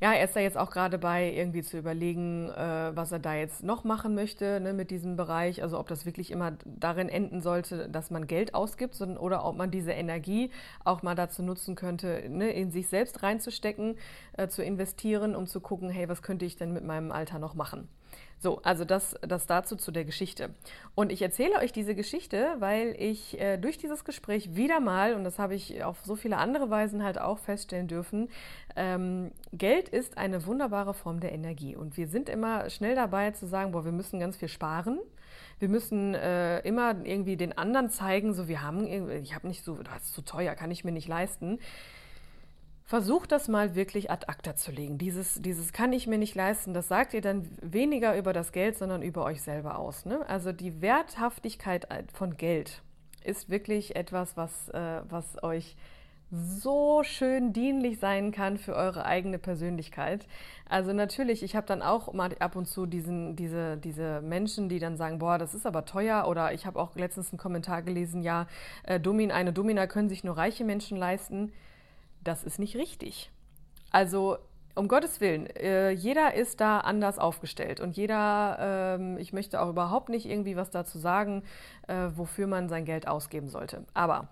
ja, 0.00 0.12
er 0.12 0.24
ist 0.24 0.36
da 0.36 0.40
jetzt 0.40 0.56
auch 0.56 0.70
gerade 0.70 0.96
bei, 0.96 1.32
irgendwie 1.32 1.62
zu 1.62 1.76
überlegen, 1.76 2.50
äh, 2.50 2.94
was 2.94 3.10
er 3.10 3.18
da 3.18 3.34
jetzt 3.34 3.64
noch 3.64 3.82
machen 3.82 4.14
möchte 4.14 4.60
ne, 4.60 4.72
mit 4.72 4.90
diesem 4.92 5.16
Bereich. 5.16 5.62
Also 5.62 5.78
ob 5.78 5.88
das 5.88 6.06
wirklich 6.06 6.30
immer 6.30 6.52
darin 6.64 7.08
enden 7.08 7.40
sollte, 7.40 7.88
dass 7.88 8.10
man 8.10 8.28
Geld 8.28 8.54
ausgibt, 8.54 8.94
sondern, 8.94 9.18
oder 9.18 9.44
ob 9.44 9.56
man 9.56 9.72
diese 9.72 9.92
Energie 9.92 10.50
auch 10.84 11.02
mal 11.02 11.16
dazu 11.16 11.42
nutzen 11.42 11.74
könnte, 11.74 12.24
ne, 12.28 12.50
in 12.50 12.70
sich 12.70 12.88
selbst 12.88 13.24
reinzustecken, 13.24 13.96
äh, 14.34 14.46
zu 14.46 14.62
investieren, 14.62 15.34
um 15.34 15.46
zu 15.48 15.60
gucken, 15.60 15.90
hey, 15.90 16.08
was 16.08 16.22
könnte 16.22 16.44
ich 16.44 16.56
denn 16.56 16.72
mit 16.72 16.84
meinem 16.84 17.10
Alter 17.10 17.40
noch 17.40 17.54
machen? 17.54 17.88
So, 18.40 18.62
also 18.62 18.84
das, 18.84 19.16
das 19.22 19.46
dazu 19.46 19.74
zu 19.74 19.90
der 19.90 20.04
Geschichte. 20.04 20.50
Und 20.94 21.10
ich 21.10 21.22
erzähle 21.22 21.56
euch 21.56 21.72
diese 21.72 21.96
Geschichte, 21.96 22.54
weil 22.60 22.94
ich 22.98 23.40
äh, 23.40 23.56
durch 23.56 23.78
dieses 23.78 24.04
Gespräch 24.04 24.54
wieder 24.54 24.78
mal, 24.78 25.14
und 25.14 25.24
das 25.24 25.40
habe 25.40 25.56
ich 25.56 25.82
auf 25.82 25.98
so 26.04 26.14
viele 26.14 26.36
andere 26.36 26.70
Weisen 26.70 27.02
halt 27.02 27.20
auch 27.20 27.38
feststellen 27.38 27.88
dürfen, 27.88 28.28
ähm, 28.76 29.32
Geld 29.52 29.88
ist 29.88 30.18
eine 30.18 30.46
wunderbare 30.46 30.94
Form 30.94 31.18
der 31.18 31.32
Energie. 31.32 31.74
Und 31.74 31.96
wir 31.96 32.06
sind 32.06 32.28
immer 32.28 32.70
schnell 32.70 32.94
dabei 32.94 33.32
zu 33.32 33.46
sagen, 33.46 33.72
boah, 33.72 33.84
wir 33.84 33.92
müssen 33.92 34.20
ganz 34.20 34.36
viel 34.36 34.48
sparen. 34.48 35.00
Wir 35.58 35.68
müssen 35.68 36.14
äh, 36.14 36.60
immer 36.60 37.04
irgendwie 37.04 37.36
den 37.36 37.58
anderen 37.58 37.90
zeigen, 37.90 38.34
so 38.34 38.46
wir 38.46 38.62
haben, 38.62 39.10
ich 39.10 39.34
habe 39.34 39.48
nicht 39.48 39.64
so, 39.64 39.74
das 39.82 40.04
ist 40.04 40.14
zu 40.14 40.22
teuer, 40.22 40.54
kann 40.54 40.70
ich 40.70 40.84
mir 40.84 40.92
nicht 40.92 41.08
leisten. 41.08 41.58
Versucht 42.88 43.32
das 43.32 43.48
mal 43.48 43.74
wirklich 43.74 44.10
ad 44.10 44.28
acta 44.28 44.56
zu 44.56 44.72
legen. 44.72 44.96
Dieses, 44.96 45.42
dieses 45.42 45.74
kann 45.74 45.92
ich 45.92 46.06
mir 46.06 46.16
nicht 46.16 46.34
leisten, 46.34 46.72
das 46.72 46.88
sagt 46.88 47.12
ihr 47.12 47.20
dann 47.20 47.46
weniger 47.60 48.16
über 48.16 48.32
das 48.32 48.50
Geld, 48.50 48.78
sondern 48.78 49.02
über 49.02 49.24
euch 49.24 49.42
selber 49.42 49.78
aus. 49.78 50.06
Ne? 50.06 50.26
Also 50.26 50.52
die 50.52 50.80
Werthaftigkeit 50.80 51.86
von 52.14 52.38
Geld 52.38 52.80
ist 53.22 53.50
wirklich 53.50 53.94
etwas, 53.94 54.38
was, 54.38 54.70
äh, 54.70 55.02
was 55.06 55.42
euch 55.42 55.76
so 56.30 57.02
schön 57.02 57.52
dienlich 57.52 57.98
sein 57.98 58.32
kann 58.32 58.56
für 58.56 58.74
eure 58.74 59.04
eigene 59.04 59.38
Persönlichkeit. 59.38 60.26
Also 60.66 60.94
natürlich, 60.94 61.42
ich 61.42 61.56
habe 61.56 61.66
dann 61.66 61.82
auch 61.82 62.14
mal 62.14 62.30
ab 62.38 62.56
und 62.56 62.64
zu 62.64 62.86
diesen, 62.86 63.36
diese, 63.36 63.76
diese 63.76 64.22
Menschen, 64.22 64.70
die 64.70 64.78
dann 64.78 64.96
sagen, 64.96 65.18
boah, 65.18 65.36
das 65.36 65.52
ist 65.52 65.66
aber 65.66 65.84
teuer. 65.84 66.26
Oder 66.26 66.54
ich 66.54 66.64
habe 66.64 66.80
auch 66.80 66.96
letztens 66.96 67.32
einen 67.32 67.38
Kommentar 67.38 67.82
gelesen, 67.82 68.22
ja, 68.22 68.46
äh, 68.84 68.98
Domin, 68.98 69.30
eine 69.30 69.52
Domina 69.52 69.86
können 69.86 70.08
sich 70.08 70.24
nur 70.24 70.38
reiche 70.38 70.64
Menschen 70.64 70.96
leisten 70.96 71.52
das 72.24 72.44
ist 72.44 72.58
nicht 72.58 72.76
richtig. 72.76 73.30
Also 73.90 74.38
um 74.74 74.86
Gottes 74.86 75.20
Willen, 75.20 75.46
äh, 75.56 75.90
jeder 75.90 76.34
ist 76.34 76.60
da 76.60 76.78
anders 76.78 77.18
aufgestellt 77.18 77.80
und 77.80 77.96
jeder, 77.96 78.96
ähm, 78.96 79.18
ich 79.18 79.32
möchte 79.32 79.60
auch 79.60 79.68
überhaupt 79.68 80.08
nicht 80.08 80.26
irgendwie 80.26 80.56
was 80.56 80.70
dazu 80.70 80.98
sagen, 80.98 81.42
äh, 81.88 82.10
wofür 82.14 82.46
man 82.46 82.68
sein 82.68 82.84
Geld 82.84 83.08
ausgeben 83.08 83.48
sollte. 83.48 83.84
Aber 83.92 84.28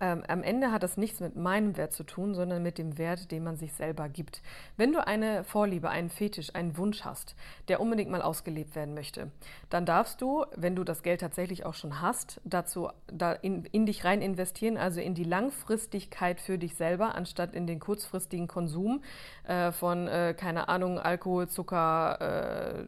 ähm, 0.00 0.22
am 0.26 0.42
Ende 0.42 0.72
hat 0.72 0.82
das 0.82 0.96
nichts 0.96 1.20
mit 1.20 1.36
meinem 1.36 1.76
Wert 1.76 1.92
zu 1.92 2.04
tun, 2.04 2.34
sondern 2.34 2.62
mit 2.62 2.78
dem 2.78 2.98
Wert, 2.98 3.30
den 3.30 3.44
man 3.44 3.56
sich 3.56 3.72
selber 3.72 4.08
gibt. 4.08 4.42
Wenn 4.76 4.92
du 4.92 5.06
eine 5.06 5.44
Vorliebe, 5.44 5.88
einen 5.88 6.10
Fetisch, 6.10 6.54
einen 6.54 6.76
Wunsch 6.76 7.04
hast, 7.04 7.36
der 7.68 7.80
unbedingt 7.80 8.10
mal 8.10 8.22
ausgelebt 8.22 8.74
werden 8.74 8.94
möchte, 8.94 9.30
dann 9.70 9.86
darfst 9.86 10.20
du, 10.20 10.44
wenn 10.56 10.74
du 10.74 10.84
das 10.84 11.02
Geld 11.02 11.20
tatsächlich 11.20 11.64
auch 11.64 11.74
schon 11.74 12.00
hast, 12.00 12.40
dazu 12.44 12.88
da 13.06 13.32
in, 13.32 13.64
in 13.66 13.86
dich 13.86 14.04
rein 14.04 14.20
investieren, 14.20 14.76
also 14.76 15.00
in 15.00 15.14
die 15.14 15.24
Langfristigkeit 15.24 16.40
für 16.40 16.58
dich 16.58 16.74
selber, 16.74 17.14
anstatt 17.14 17.54
in 17.54 17.66
den 17.66 17.80
kurzfristigen 17.80 18.48
Konsum 18.48 19.02
äh, 19.46 19.70
von, 19.72 20.08
äh, 20.08 20.34
keine 20.36 20.68
Ahnung, 20.68 20.98
Alkohol, 20.98 21.48
Zucker, 21.48 22.18
äh, 22.20 22.84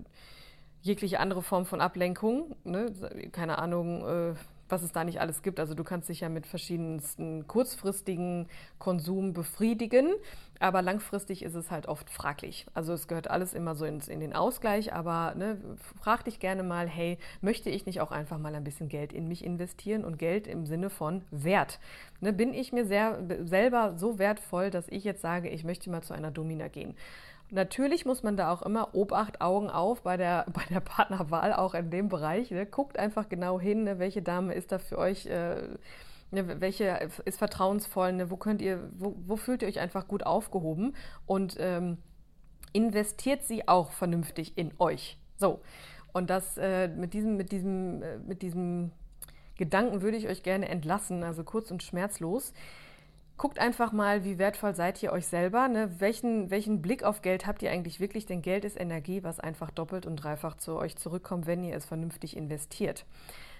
jegliche 0.82 1.20
andere 1.20 1.42
Form 1.42 1.66
von 1.66 1.80
Ablenkung, 1.80 2.56
ne? 2.64 2.92
keine 3.32 3.58
Ahnung, 3.58 4.06
äh, 4.06 4.34
was 4.68 4.82
es 4.82 4.92
da 4.92 5.04
nicht 5.04 5.20
alles 5.20 5.42
gibt. 5.42 5.60
Also 5.60 5.74
du 5.74 5.84
kannst 5.84 6.08
dich 6.08 6.20
ja 6.20 6.28
mit 6.28 6.46
verschiedensten 6.46 7.46
kurzfristigen 7.46 8.48
Konsum 8.78 9.32
befriedigen, 9.32 10.14
aber 10.58 10.82
langfristig 10.82 11.42
ist 11.42 11.54
es 11.54 11.70
halt 11.70 11.86
oft 11.86 12.10
fraglich. 12.10 12.66
Also 12.74 12.92
es 12.92 13.08
gehört 13.08 13.30
alles 13.30 13.54
immer 13.54 13.74
so 13.74 13.84
ins, 13.84 14.08
in 14.08 14.20
den 14.20 14.34
Ausgleich, 14.34 14.92
aber 14.92 15.34
ne, 15.36 15.58
frag 16.00 16.24
dich 16.24 16.40
gerne 16.40 16.62
mal, 16.62 16.88
hey, 16.88 17.18
möchte 17.40 17.70
ich 17.70 17.86
nicht 17.86 18.00
auch 18.00 18.10
einfach 18.10 18.38
mal 18.38 18.54
ein 18.54 18.64
bisschen 18.64 18.88
Geld 18.88 19.12
in 19.12 19.28
mich 19.28 19.44
investieren 19.44 20.04
und 20.04 20.18
Geld 20.18 20.46
im 20.46 20.66
Sinne 20.66 20.90
von 20.90 21.22
Wert? 21.30 21.78
Ne, 22.20 22.32
bin 22.32 22.54
ich 22.54 22.72
mir 22.72 22.86
sehr, 22.86 23.22
selber 23.44 23.94
so 23.96 24.18
wertvoll, 24.18 24.70
dass 24.70 24.88
ich 24.88 25.04
jetzt 25.04 25.22
sage, 25.22 25.48
ich 25.48 25.64
möchte 25.64 25.90
mal 25.90 26.02
zu 26.02 26.14
einer 26.14 26.30
Domina 26.30 26.68
gehen? 26.68 26.94
Natürlich 27.50 28.04
muss 28.04 28.22
man 28.22 28.36
da 28.36 28.52
auch 28.52 28.62
immer 28.62 28.94
Obacht, 28.94 29.40
Augen 29.40 29.70
auf 29.70 30.02
bei 30.02 30.16
der, 30.16 30.46
bei 30.52 30.62
der 30.70 30.80
Partnerwahl, 30.80 31.52
auch 31.52 31.74
in 31.74 31.90
dem 31.90 32.08
Bereich. 32.08 32.50
Ne? 32.50 32.66
Guckt 32.66 32.98
einfach 32.98 33.28
genau 33.28 33.60
hin, 33.60 33.84
ne? 33.84 33.98
welche 33.98 34.22
Dame 34.22 34.54
ist 34.54 34.72
da 34.72 34.78
für 34.78 34.98
euch, 34.98 35.26
äh, 35.26 35.62
ne? 36.30 36.60
welche 36.60 37.08
ist 37.24 37.38
vertrauensvoll, 37.38 38.12
ne? 38.12 38.30
wo 38.30 38.36
könnt 38.36 38.60
ihr, 38.60 38.90
wo, 38.98 39.14
wo, 39.26 39.36
fühlt 39.36 39.62
ihr 39.62 39.68
euch 39.68 39.80
einfach 39.80 40.08
gut 40.08 40.24
aufgehoben 40.24 40.94
und 41.26 41.56
ähm, 41.58 41.98
investiert 42.72 43.44
sie 43.44 43.68
auch 43.68 43.92
vernünftig 43.92 44.58
in 44.58 44.72
euch. 44.78 45.18
So. 45.36 45.60
Und 46.12 46.30
das 46.30 46.56
äh, 46.56 46.88
mit 46.88 47.14
diesem, 47.14 47.36
mit 47.36 47.52
diesem, 47.52 48.02
äh, 48.02 48.18
mit 48.18 48.42
diesem 48.42 48.90
Gedanken 49.56 50.02
würde 50.02 50.16
ich 50.16 50.28
euch 50.28 50.42
gerne 50.42 50.68
entlassen, 50.68 51.22
also 51.22 51.44
kurz 51.44 51.70
und 51.70 51.82
schmerzlos. 51.82 52.52
Guckt 53.38 53.58
einfach 53.58 53.92
mal, 53.92 54.24
wie 54.24 54.38
wertvoll 54.38 54.74
seid 54.74 55.02
ihr 55.02 55.12
euch 55.12 55.26
selber. 55.26 55.68
Ne? 55.68 55.90
Welchen, 55.98 56.50
welchen 56.50 56.80
Blick 56.80 57.02
auf 57.02 57.20
Geld 57.20 57.46
habt 57.46 57.62
ihr 57.62 57.70
eigentlich 57.70 58.00
wirklich? 58.00 58.24
Denn 58.24 58.40
Geld 58.40 58.64
ist 58.64 58.80
Energie, 58.80 59.22
was 59.22 59.40
einfach 59.40 59.70
doppelt 59.70 60.06
und 60.06 60.16
dreifach 60.16 60.56
zu 60.56 60.76
euch 60.76 60.96
zurückkommt, 60.96 61.46
wenn 61.46 61.62
ihr 61.62 61.76
es 61.76 61.84
vernünftig 61.84 62.36
investiert 62.36 63.04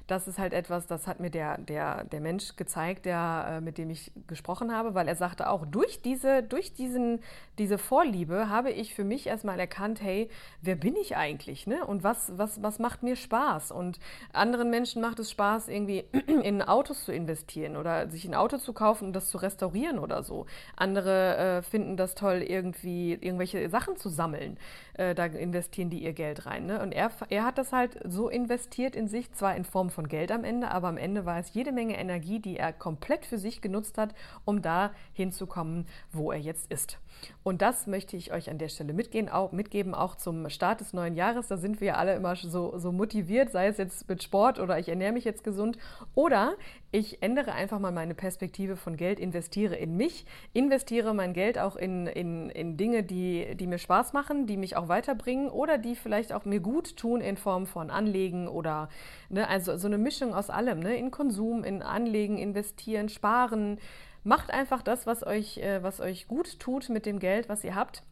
das 0.06 0.28
ist 0.28 0.38
halt 0.38 0.52
etwas, 0.52 0.86
das 0.86 1.06
hat 1.06 1.18
mir 1.18 1.30
der, 1.30 1.58
der, 1.58 2.04
der 2.04 2.20
Mensch 2.20 2.56
gezeigt, 2.56 3.06
der, 3.06 3.46
äh, 3.48 3.60
mit 3.60 3.76
dem 3.76 3.90
ich 3.90 4.12
gesprochen 4.28 4.72
habe, 4.72 4.94
weil 4.94 5.08
er 5.08 5.16
sagte 5.16 5.50
auch, 5.50 5.66
durch 5.66 6.00
diese, 6.00 6.42
durch 6.42 6.72
diesen, 6.72 7.20
diese 7.58 7.76
Vorliebe 7.76 8.48
habe 8.48 8.70
ich 8.70 8.94
für 8.94 9.02
mich 9.02 9.26
erstmal 9.26 9.58
erkannt, 9.58 10.00
hey, 10.00 10.28
wer 10.62 10.76
bin 10.76 10.94
ich 10.96 11.16
eigentlich? 11.16 11.66
Ne? 11.66 11.84
Und 11.84 12.04
was, 12.04 12.32
was, 12.36 12.62
was 12.62 12.78
macht 12.78 13.02
mir 13.02 13.16
Spaß? 13.16 13.72
Und 13.72 13.98
anderen 14.32 14.70
Menschen 14.70 15.02
macht 15.02 15.18
es 15.18 15.30
Spaß, 15.30 15.68
irgendwie 15.68 16.04
in 16.42 16.62
Autos 16.62 17.04
zu 17.04 17.12
investieren 17.12 17.76
oder 17.76 18.08
sich 18.08 18.25
ein 18.26 18.34
Auto 18.34 18.58
zu 18.58 18.72
kaufen 18.72 19.06
und 19.06 19.12
das 19.12 19.28
zu 19.28 19.38
restaurieren 19.38 19.98
oder 19.98 20.22
so. 20.22 20.46
Andere 20.76 21.36
äh, 21.36 21.62
finden 21.62 21.96
das 21.96 22.14
toll, 22.14 22.44
irgendwie 22.46 23.12
irgendwelche 23.14 23.68
Sachen 23.70 23.96
zu 23.96 24.08
sammeln. 24.08 24.56
Äh, 24.94 25.16
da 25.16 25.26
investieren 25.26 25.90
die 25.90 25.98
ihr 26.04 26.12
Geld 26.12 26.46
rein. 26.46 26.66
Ne? 26.66 26.80
Und 26.80 26.92
er, 26.92 27.10
er 27.28 27.44
hat 27.44 27.58
das 27.58 27.72
halt 27.72 27.98
so 28.04 28.28
investiert 28.28 28.94
in 28.94 29.08
sich, 29.08 29.32
zwar 29.32 29.56
in 29.56 29.64
Form 29.64 29.90
von 29.96 30.08
Geld 30.08 30.30
am 30.30 30.44
Ende, 30.44 30.70
aber 30.70 30.88
am 30.88 30.98
Ende 30.98 31.24
war 31.24 31.40
es 31.40 31.54
jede 31.54 31.72
Menge 31.72 31.98
Energie, 31.98 32.38
die 32.38 32.56
er 32.56 32.72
komplett 32.72 33.26
für 33.26 33.38
sich 33.38 33.60
genutzt 33.60 33.98
hat, 33.98 34.14
um 34.44 34.62
da 34.62 34.92
hinzukommen, 35.14 35.86
wo 36.12 36.30
er 36.30 36.38
jetzt 36.38 36.70
ist. 36.70 36.98
Und 37.42 37.62
das 37.62 37.86
möchte 37.86 38.16
ich 38.16 38.32
euch 38.32 38.50
an 38.50 38.58
der 38.58 38.68
Stelle 38.68 38.92
mitgehen, 38.92 39.30
auch, 39.30 39.52
mitgeben, 39.52 39.94
auch 39.94 40.16
zum 40.16 40.50
Start 40.50 40.80
des 40.80 40.92
neuen 40.92 41.14
Jahres. 41.14 41.48
Da 41.48 41.56
sind 41.56 41.80
wir 41.80 41.96
alle 41.96 42.14
immer 42.14 42.36
so, 42.36 42.76
so 42.78 42.92
motiviert, 42.92 43.50
sei 43.50 43.68
es 43.68 43.78
jetzt 43.78 44.06
mit 44.08 44.22
Sport 44.22 44.60
oder 44.60 44.78
ich 44.78 44.88
ernähre 44.88 45.12
mich 45.12 45.24
jetzt 45.24 45.42
gesund 45.42 45.78
oder 46.14 46.56
ich 46.93 47.23
ändere 47.23 47.52
einfach 47.52 47.78
mal 47.78 47.93
meine 47.93 48.14
Perspektive 48.14 48.76
von 48.76 48.97
Geld, 48.97 49.19
investiere 49.19 49.75
in 49.75 49.97
mich, 49.97 50.25
investiere 50.52 51.14
mein 51.14 51.33
Geld 51.33 51.59
auch 51.59 51.76
in, 51.76 52.07
in, 52.07 52.49
in 52.50 52.76
Dinge, 52.76 53.02
die, 53.02 53.55
die 53.57 53.66
mir 53.66 53.78
Spaß 53.78 54.12
machen, 54.12 54.47
die 54.47 54.57
mich 54.57 54.76
auch 54.76 54.88
weiterbringen 54.88 55.49
oder 55.49 55.78
die 55.78 55.97
vielleicht 55.97 56.33
auch 56.33 56.45
mir 56.45 56.61
gut 56.61 56.97
tun 56.97 57.21
in 57.21 57.37
Form 57.37 57.66
von 57.66 57.90
Anlegen 57.90 58.49
oder 58.49 58.88
ne, 59.28 59.49
also 59.49 59.76
so 59.76 59.88
eine 59.88 59.99
Mischung 59.99 60.33
aus 60.33 60.49
allem, 60.49 60.81
ne, 60.81 60.97
in 60.97 61.11
Konsum, 61.11 61.64
in 61.64 61.83
Anlegen, 61.83 62.38
investieren, 62.38 63.09
sparen. 63.09 63.78
Macht 64.23 64.50
einfach 64.50 64.83
das, 64.83 65.07
was 65.07 65.25
euch, 65.26 65.59
äh, 65.59 65.83
was 65.83 66.00
euch 66.00 66.28
gut 66.28 66.59
tut 66.61 66.88
mit 66.88 67.05
dem 67.05 67.19
Geld, 67.19 67.49
was 67.49 67.64
ihr 67.64 67.75
habt. 67.75 68.02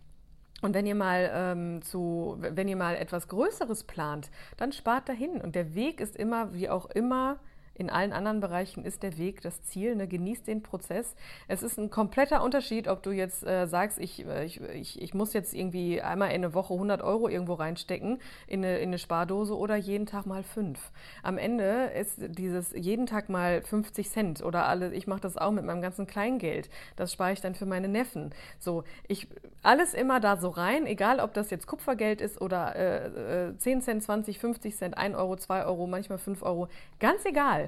Und 0.62 0.75
wenn 0.75 0.87
ihr 0.87 0.95
mal 0.95 1.31
ähm, 1.35 1.83
zu, 1.83 2.37
wenn 2.38 2.69
ihr 2.69 2.76
mal 2.76 2.97
etwas 2.97 3.28
Größeres 3.28 3.85
plant, 3.85 4.31
dann 4.57 4.73
spart 4.73 5.09
dahin. 5.09 5.40
Und 5.40 5.54
der 5.54 5.75
Weg 5.75 6.00
ist 6.00 6.16
immer, 6.16 6.54
wie 6.54 6.71
auch 6.71 6.87
immer, 6.87 7.38
in 7.75 7.90
allen 7.90 8.12
anderen 8.12 8.40
Bereichen 8.40 8.85
ist 8.85 9.02
der 9.02 9.19
Weg 9.19 9.40
das 9.43 9.62
Ziel. 9.62 9.97
Ne? 9.97 10.07
Genieß 10.07 10.45
den 10.45 10.62
Prozess. 10.62 11.14
Es 11.49 11.62
ist 11.62 11.78
ein 11.78 11.90
kompletter 11.90 12.43
Unterschied, 12.43 12.88
ob 12.88 13.02
du 13.02 13.11
jetzt 13.11 13.45
äh, 13.45 13.66
sagst, 13.66 13.99
ich, 13.99 14.25
äh, 14.26 14.45
ich, 14.45 14.61
ich, 14.61 15.02
ich, 15.02 15.14
muss 15.14 15.33
jetzt 15.33 15.54
irgendwie 15.54 16.00
einmal 16.00 16.28
in 16.28 16.37
eine 16.37 16.54
Woche 16.54 16.75
100 16.75 17.02
Euro 17.02 17.28
irgendwo 17.28 17.54
reinstecken 17.54 18.21
in 18.47 18.64
eine, 18.64 18.78
in 18.78 18.88
eine 18.88 18.99
Spardose 18.99 19.57
oder 19.57 19.76
jeden 19.76 20.07
Tag 20.07 20.26
mal 20.26 20.43
fünf. 20.43 20.93
Am 21.23 21.38
Ende 21.38 21.90
ist 21.99 22.19
dieses 22.19 22.73
jeden 22.73 23.07
Tag 23.07 23.28
mal 23.28 23.62
50 23.62 24.09
Cent 24.11 24.43
oder 24.43 24.66
alle, 24.66 24.95
ich 24.95 25.07
mache 25.07 25.21
das 25.21 25.37
auch 25.37 25.50
mit 25.50 25.64
meinem 25.64 25.83
ganzen 25.83 26.07
Kleingeld. 26.07 26.71
Das 26.97 27.12
spare 27.12 27.33
ich 27.33 27.40
dann 27.40 27.54
für 27.54 27.66
meine 27.66 27.88
Neffen. 27.88 28.31
So, 28.59 28.85
ich 29.09 29.28
alles 29.64 29.95
immer 29.95 30.21
da 30.21 30.37
so 30.37 30.50
rein, 30.50 30.87
egal 30.87 31.21
ob 31.21 31.33
das 31.35 31.50
jetzt 31.50 31.66
Kupfergeld 31.66 32.21
ist 32.21 32.40
oder 32.40 32.76
äh, 32.76 33.49
äh, 33.49 33.57
10 33.57 33.83
Cent, 33.83 34.02
20, 34.02 34.38
50 34.38 34.76
Cent, 34.76 34.99
1 34.99 35.16
Euro, 35.16 35.37
2 35.37 35.64
Euro, 35.64 35.87
manchmal 35.87 36.19
5 36.19 36.43
Euro. 36.43 36.69
Ganz 37.00 37.25
egal. 37.25 37.63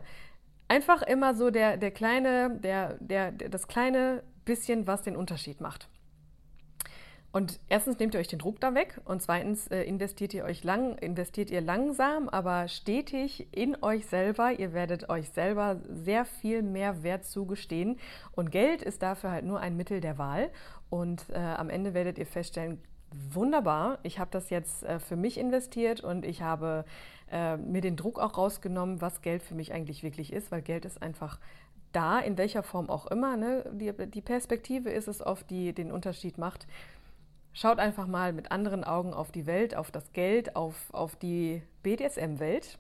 Einfach 0.69 1.03
immer 1.03 1.35
so 1.35 1.51
der, 1.51 1.77
der 1.77 1.91
kleine, 1.91 2.59
der, 2.61 2.95
der, 2.95 3.33
das 3.33 3.69
kleine 3.69 4.23
bisschen, 4.45 4.87
was 4.87 5.03
den 5.03 5.17
Unterschied 5.17 5.61
macht. 5.61 5.89
Und 7.37 7.61
erstens 7.69 7.99
nehmt 7.99 8.15
ihr 8.15 8.21
euch 8.21 8.29
den 8.29 8.39
Druck 8.39 8.61
da 8.61 8.75
weg 8.75 8.99
und 9.05 9.21
zweitens 9.21 9.67
äh, 9.67 9.83
investiert 9.83 10.33
ihr 10.33 10.45
euch 10.45 10.65
lang, 10.65 10.97
investiert 10.97 11.51
ihr 11.51 11.61
langsam, 11.61 12.31
aber 12.31 12.67
stetig 12.67 13.49
in 13.55 13.77
euch 13.83 14.07
selber. 14.07 14.59
Ihr 14.59 14.73
werdet 14.73 15.11
euch 15.11 15.29
selber 15.29 15.83
sehr 15.87 16.25
viel 16.25 16.63
mehr 16.63 17.03
Wert 17.03 17.27
zugestehen 17.27 17.99
und 18.33 18.51
Geld 18.51 18.81
ist 18.81 19.03
dafür 19.03 19.33
halt 19.33 19.45
nur 19.45 19.61
ein 19.61 19.77
Mittel 19.77 20.01
der 20.01 20.17
Wahl. 20.17 20.51
Und 20.89 21.29
äh, 21.29 21.37
am 21.37 21.69
Ende 21.69 21.93
werdet 21.93 22.17
ihr 22.17 22.25
feststellen, 22.25 22.81
wunderbar, 23.13 23.99
ich 24.03 24.19
habe 24.19 24.31
das 24.31 24.51
jetzt 24.51 24.85
äh, 24.85 24.99
für 24.99 25.17
mich 25.17 25.39
investiert 25.39 26.01
und 26.01 26.25
ich 26.25 26.43
habe 26.43 26.85
äh, 27.31 27.57
mir 27.57 27.81
den 27.81 27.97
Druck 27.97 28.19
auch 28.19 28.37
rausgenommen, 28.37 29.01
was 29.01 29.23
Geld 29.23 29.43
für 29.43 29.55
mich 29.55 29.73
eigentlich 29.73 30.03
wirklich 30.03 30.33
ist, 30.33 30.51
weil 30.51 30.63
Geld 30.63 30.85
ist 30.85 31.03
einfach 31.03 31.39
da, 31.93 32.19
in 32.19 32.37
welcher 32.37 32.63
Form 32.63 32.91
auch 32.91 33.07
immer. 33.07 33.37
Ne? 33.37 33.65
Die, 33.73 33.93
die 34.09 34.21
Perspektive 34.21 34.91
ist 34.91 35.09
es 35.09 35.23
oft, 35.23 35.49
die 35.51 35.73
den 35.73 35.91
Unterschied 35.91 36.39
macht. 36.39 36.67
Schaut 37.53 37.79
einfach 37.79 38.07
mal 38.07 38.33
mit 38.35 38.53
anderen 38.53 38.85
Augen 38.85 39.15
auf 39.15 39.33
die 39.33 39.47
Welt, 39.47 39.75
auf 39.75 39.91
das 39.91 40.13
Geld, 40.13 40.57
auf, 40.57 40.93
auf 40.93 41.17
die 41.17 41.63
BDSM-Welt. 41.83 42.79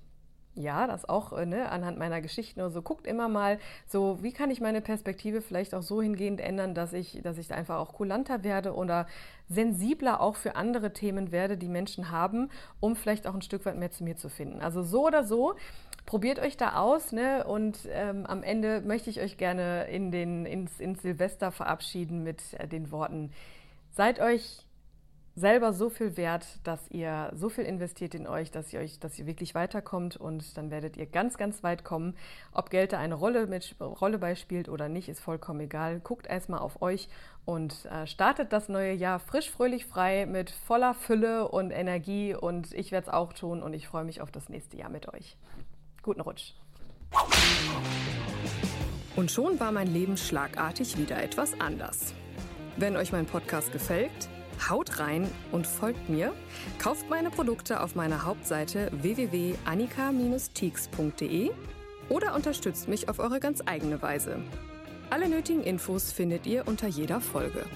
Ja, 0.58 0.86
das 0.86 1.06
auch 1.06 1.34
äh, 1.34 1.44
ne, 1.44 1.70
anhand 1.70 1.98
meiner 1.98 2.22
Geschichten 2.22 2.60
oder 2.60 2.70
so. 2.70 2.80
Guckt 2.80 3.06
immer 3.06 3.28
mal 3.28 3.58
so, 3.86 4.22
wie 4.22 4.32
kann 4.32 4.50
ich 4.50 4.62
meine 4.62 4.80
Perspektive 4.80 5.42
vielleicht 5.42 5.74
auch 5.74 5.82
so 5.82 6.00
hingehend 6.00 6.40
ändern, 6.40 6.74
dass 6.74 6.94
ich, 6.94 7.20
dass 7.22 7.36
ich 7.36 7.52
einfach 7.52 7.76
auch 7.76 7.92
kulanter 7.92 8.42
werde 8.42 8.74
oder 8.74 9.06
sensibler 9.50 10.22
auch 10.22 10.34
für 10.34 10.56
andere 10.56 10.94
Themen 10.94 11.30
werde, 11.30 11.58
die 11.58 11.68
Menschen 11.68 12.10
haben, 12.10 12.50
um 12.80 12.96
vielleicht 12.96 13.26
auch 13.26 13.34
ein 13.34 13.42
Stück 13.42 13.66
weit 13.66 13.76
mehr 13.76 13.90
zu 13.90 14.02
mir 14.02 14.16
zu 14.16 14.30
finden. 14.30 14.62
Also 14.62 14.82
so 14.82 15.06
oder 15.06 15.24
so, 15.24 15.54
probiert 16.06 16.38
euch 16.38 16.56
da 16.56 16.76
aus 16.76 17.12
ne? 17.12 17.44
und 17.44 17.80
ähm, 17.90 18.24
am 18.24 18.42
Ende 18.42 18.80
möchte 18.80 19.10
ich 19.10 19.20
euch 19.20 19.36
gerne 19.36 19.88
in 19.90 20.10
den, 20.10 20.46
ins, 20.46 20.80
ins 20.80 21.02
Silvester 21.02 21.52
verabschieden 21.52 22.22
mit 22.22 22.40
äh, 22.54 22.66
den 22.66 22.90
Worten, 22.90 23.30
seid 23.90 24.20
euch 24.20 24.65
selber 25.36 25.74
so 25.74 25.90
viel 25.90 26.16
wert, 26.16 26.46
dass 26.64 26.90
ihr 26.90 27.30
so 27.34 27.50
viel 27.50 27.64
investiert 27.64 28.14
in 28.14 28.26
euch, 28.26 28.50
dass 28.50 28.72
ihr 28.72 28.80
euch, 28.80 28.98
dass 28.98 29.18
ihr 29.18 29.26
wirklich 29.26 29.54
weiterkommt 29.54 30.16
und 30.16 30.56
dann 30.56 30.70
werdet 30.70 30.96
ihr 30.96 31.04
ganz, 31.04 31.36
ganz 31.36 31.62
weit 31.62 31.84
kommen. 31.84 32.16
Ob 32.52 32.70
Geld 32.70 32.94
da 32.94 32.98
eine 32.98 33.14
Rolle, 33.14 33.46
mit, 33.46 33.76
Rolle 33.78 34.18
beispielt 34.18 34.70
oder 34.70 34.88
nicht, 34.88 35.10
ist 35.10 35.20
vollkommen 35.20 35.60
egal. 35.60 36.00
Guckt 36.00 36.26
erstmal 36.26 36.60
auf 36.60 36.80
euch 36.80 37.10
und 37.44 37.84
äh, 37.84 38.06
startet 38.06 38.52
das 38.52 38.70
neue 38.70 38.94
Jahr 38.94 39.20
frisch, 39.20 39.50
fröhlich, 39.50 39.84
frei 39.84 40.24
mit 40.24 40.50
voller 40.50 40.94
Fülle 40.94 41.48
und 41.48 41.70
Energie 41.70 42.34
und 42.34 42.72
ich 42.72 42.90
werde 42.90 43.08
es 43.08 43.12
auch 43.12 43.34
tun 43.34 43.62
und 43.62 43.74
ich 43.74 43.86
freue 43.86 44.04
mich 44.04 44.22
auf 44.22 44.30
das 44.30 44.48
nächste 44.48 44.78
Jahr 44.78 44.90
mit 44.90 45.12
euch. 45.12 45.36
Guten 46.02 46.22
Rutsch. 46.22 46.54
Und 49.16 49.30
schon 49.30 49.60
war 49.60 49.70
mein 49.70 49.92
Leben 49.92 50.16
schlagartig 50.16 50.96
wieder 50.96 51.22
etwas 51.22 51.60
anders. 51.60 52.14
Wenn 52.78 52.96
euch 52.96 53.12
mein 53.12 53.26
Podcast 53.26 53.72
gefällt, 53.72 54.28
Haut 54.68 54.98
rein 54.98 55.30
und 55.52 55.64
folgt 55.66 56.08
mir. 56.08 56.32
Kauft 56.78 57.10
meine 57.10 57.30
Produkte 57.30 57.82
auf 57.82 57.94
meiner 57.94 58.24
Hauptseite 58.24 58.90
www.annika-teaks.de 58.92 61.50
oder 62.08 62.34
unterstützt 62.34 62.88
mich 62.88 63.08
auf 63.08 63.18
eure 63.18 63.40
ganz 63.40 63.62
eigene 63.66 64.00
Weise. 64.02 64.38
Alle 65.10 65.28
nötigen 65.28 65.62
Infos 65.62 66.12
findet 66.12 66.46
ihr 66.46 66.66
unter 66.66 66.88
jeder 66.88 67.20
Folge. 67.20 67.66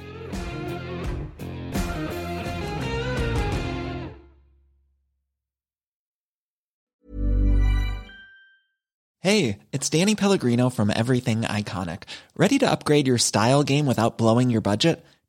Hey, 9.23 9.59
it's 9.71 9.91
Danny 9.91 10.15
Pellegrino 10.15 10.71
from 10.71 10.89
Everything 10.89 11.43
Iconic. 11.43 12.05
Ready 12.37 12.59
to 12.59 12.71
upgrade 12.71 13.07
your 13.07 13.19
style 13.19 13.63
game 13.63 13.85
without 13.85 14.17
blowing 14.17 14.49
your 14.49 14.63
budget? 14.63 15.05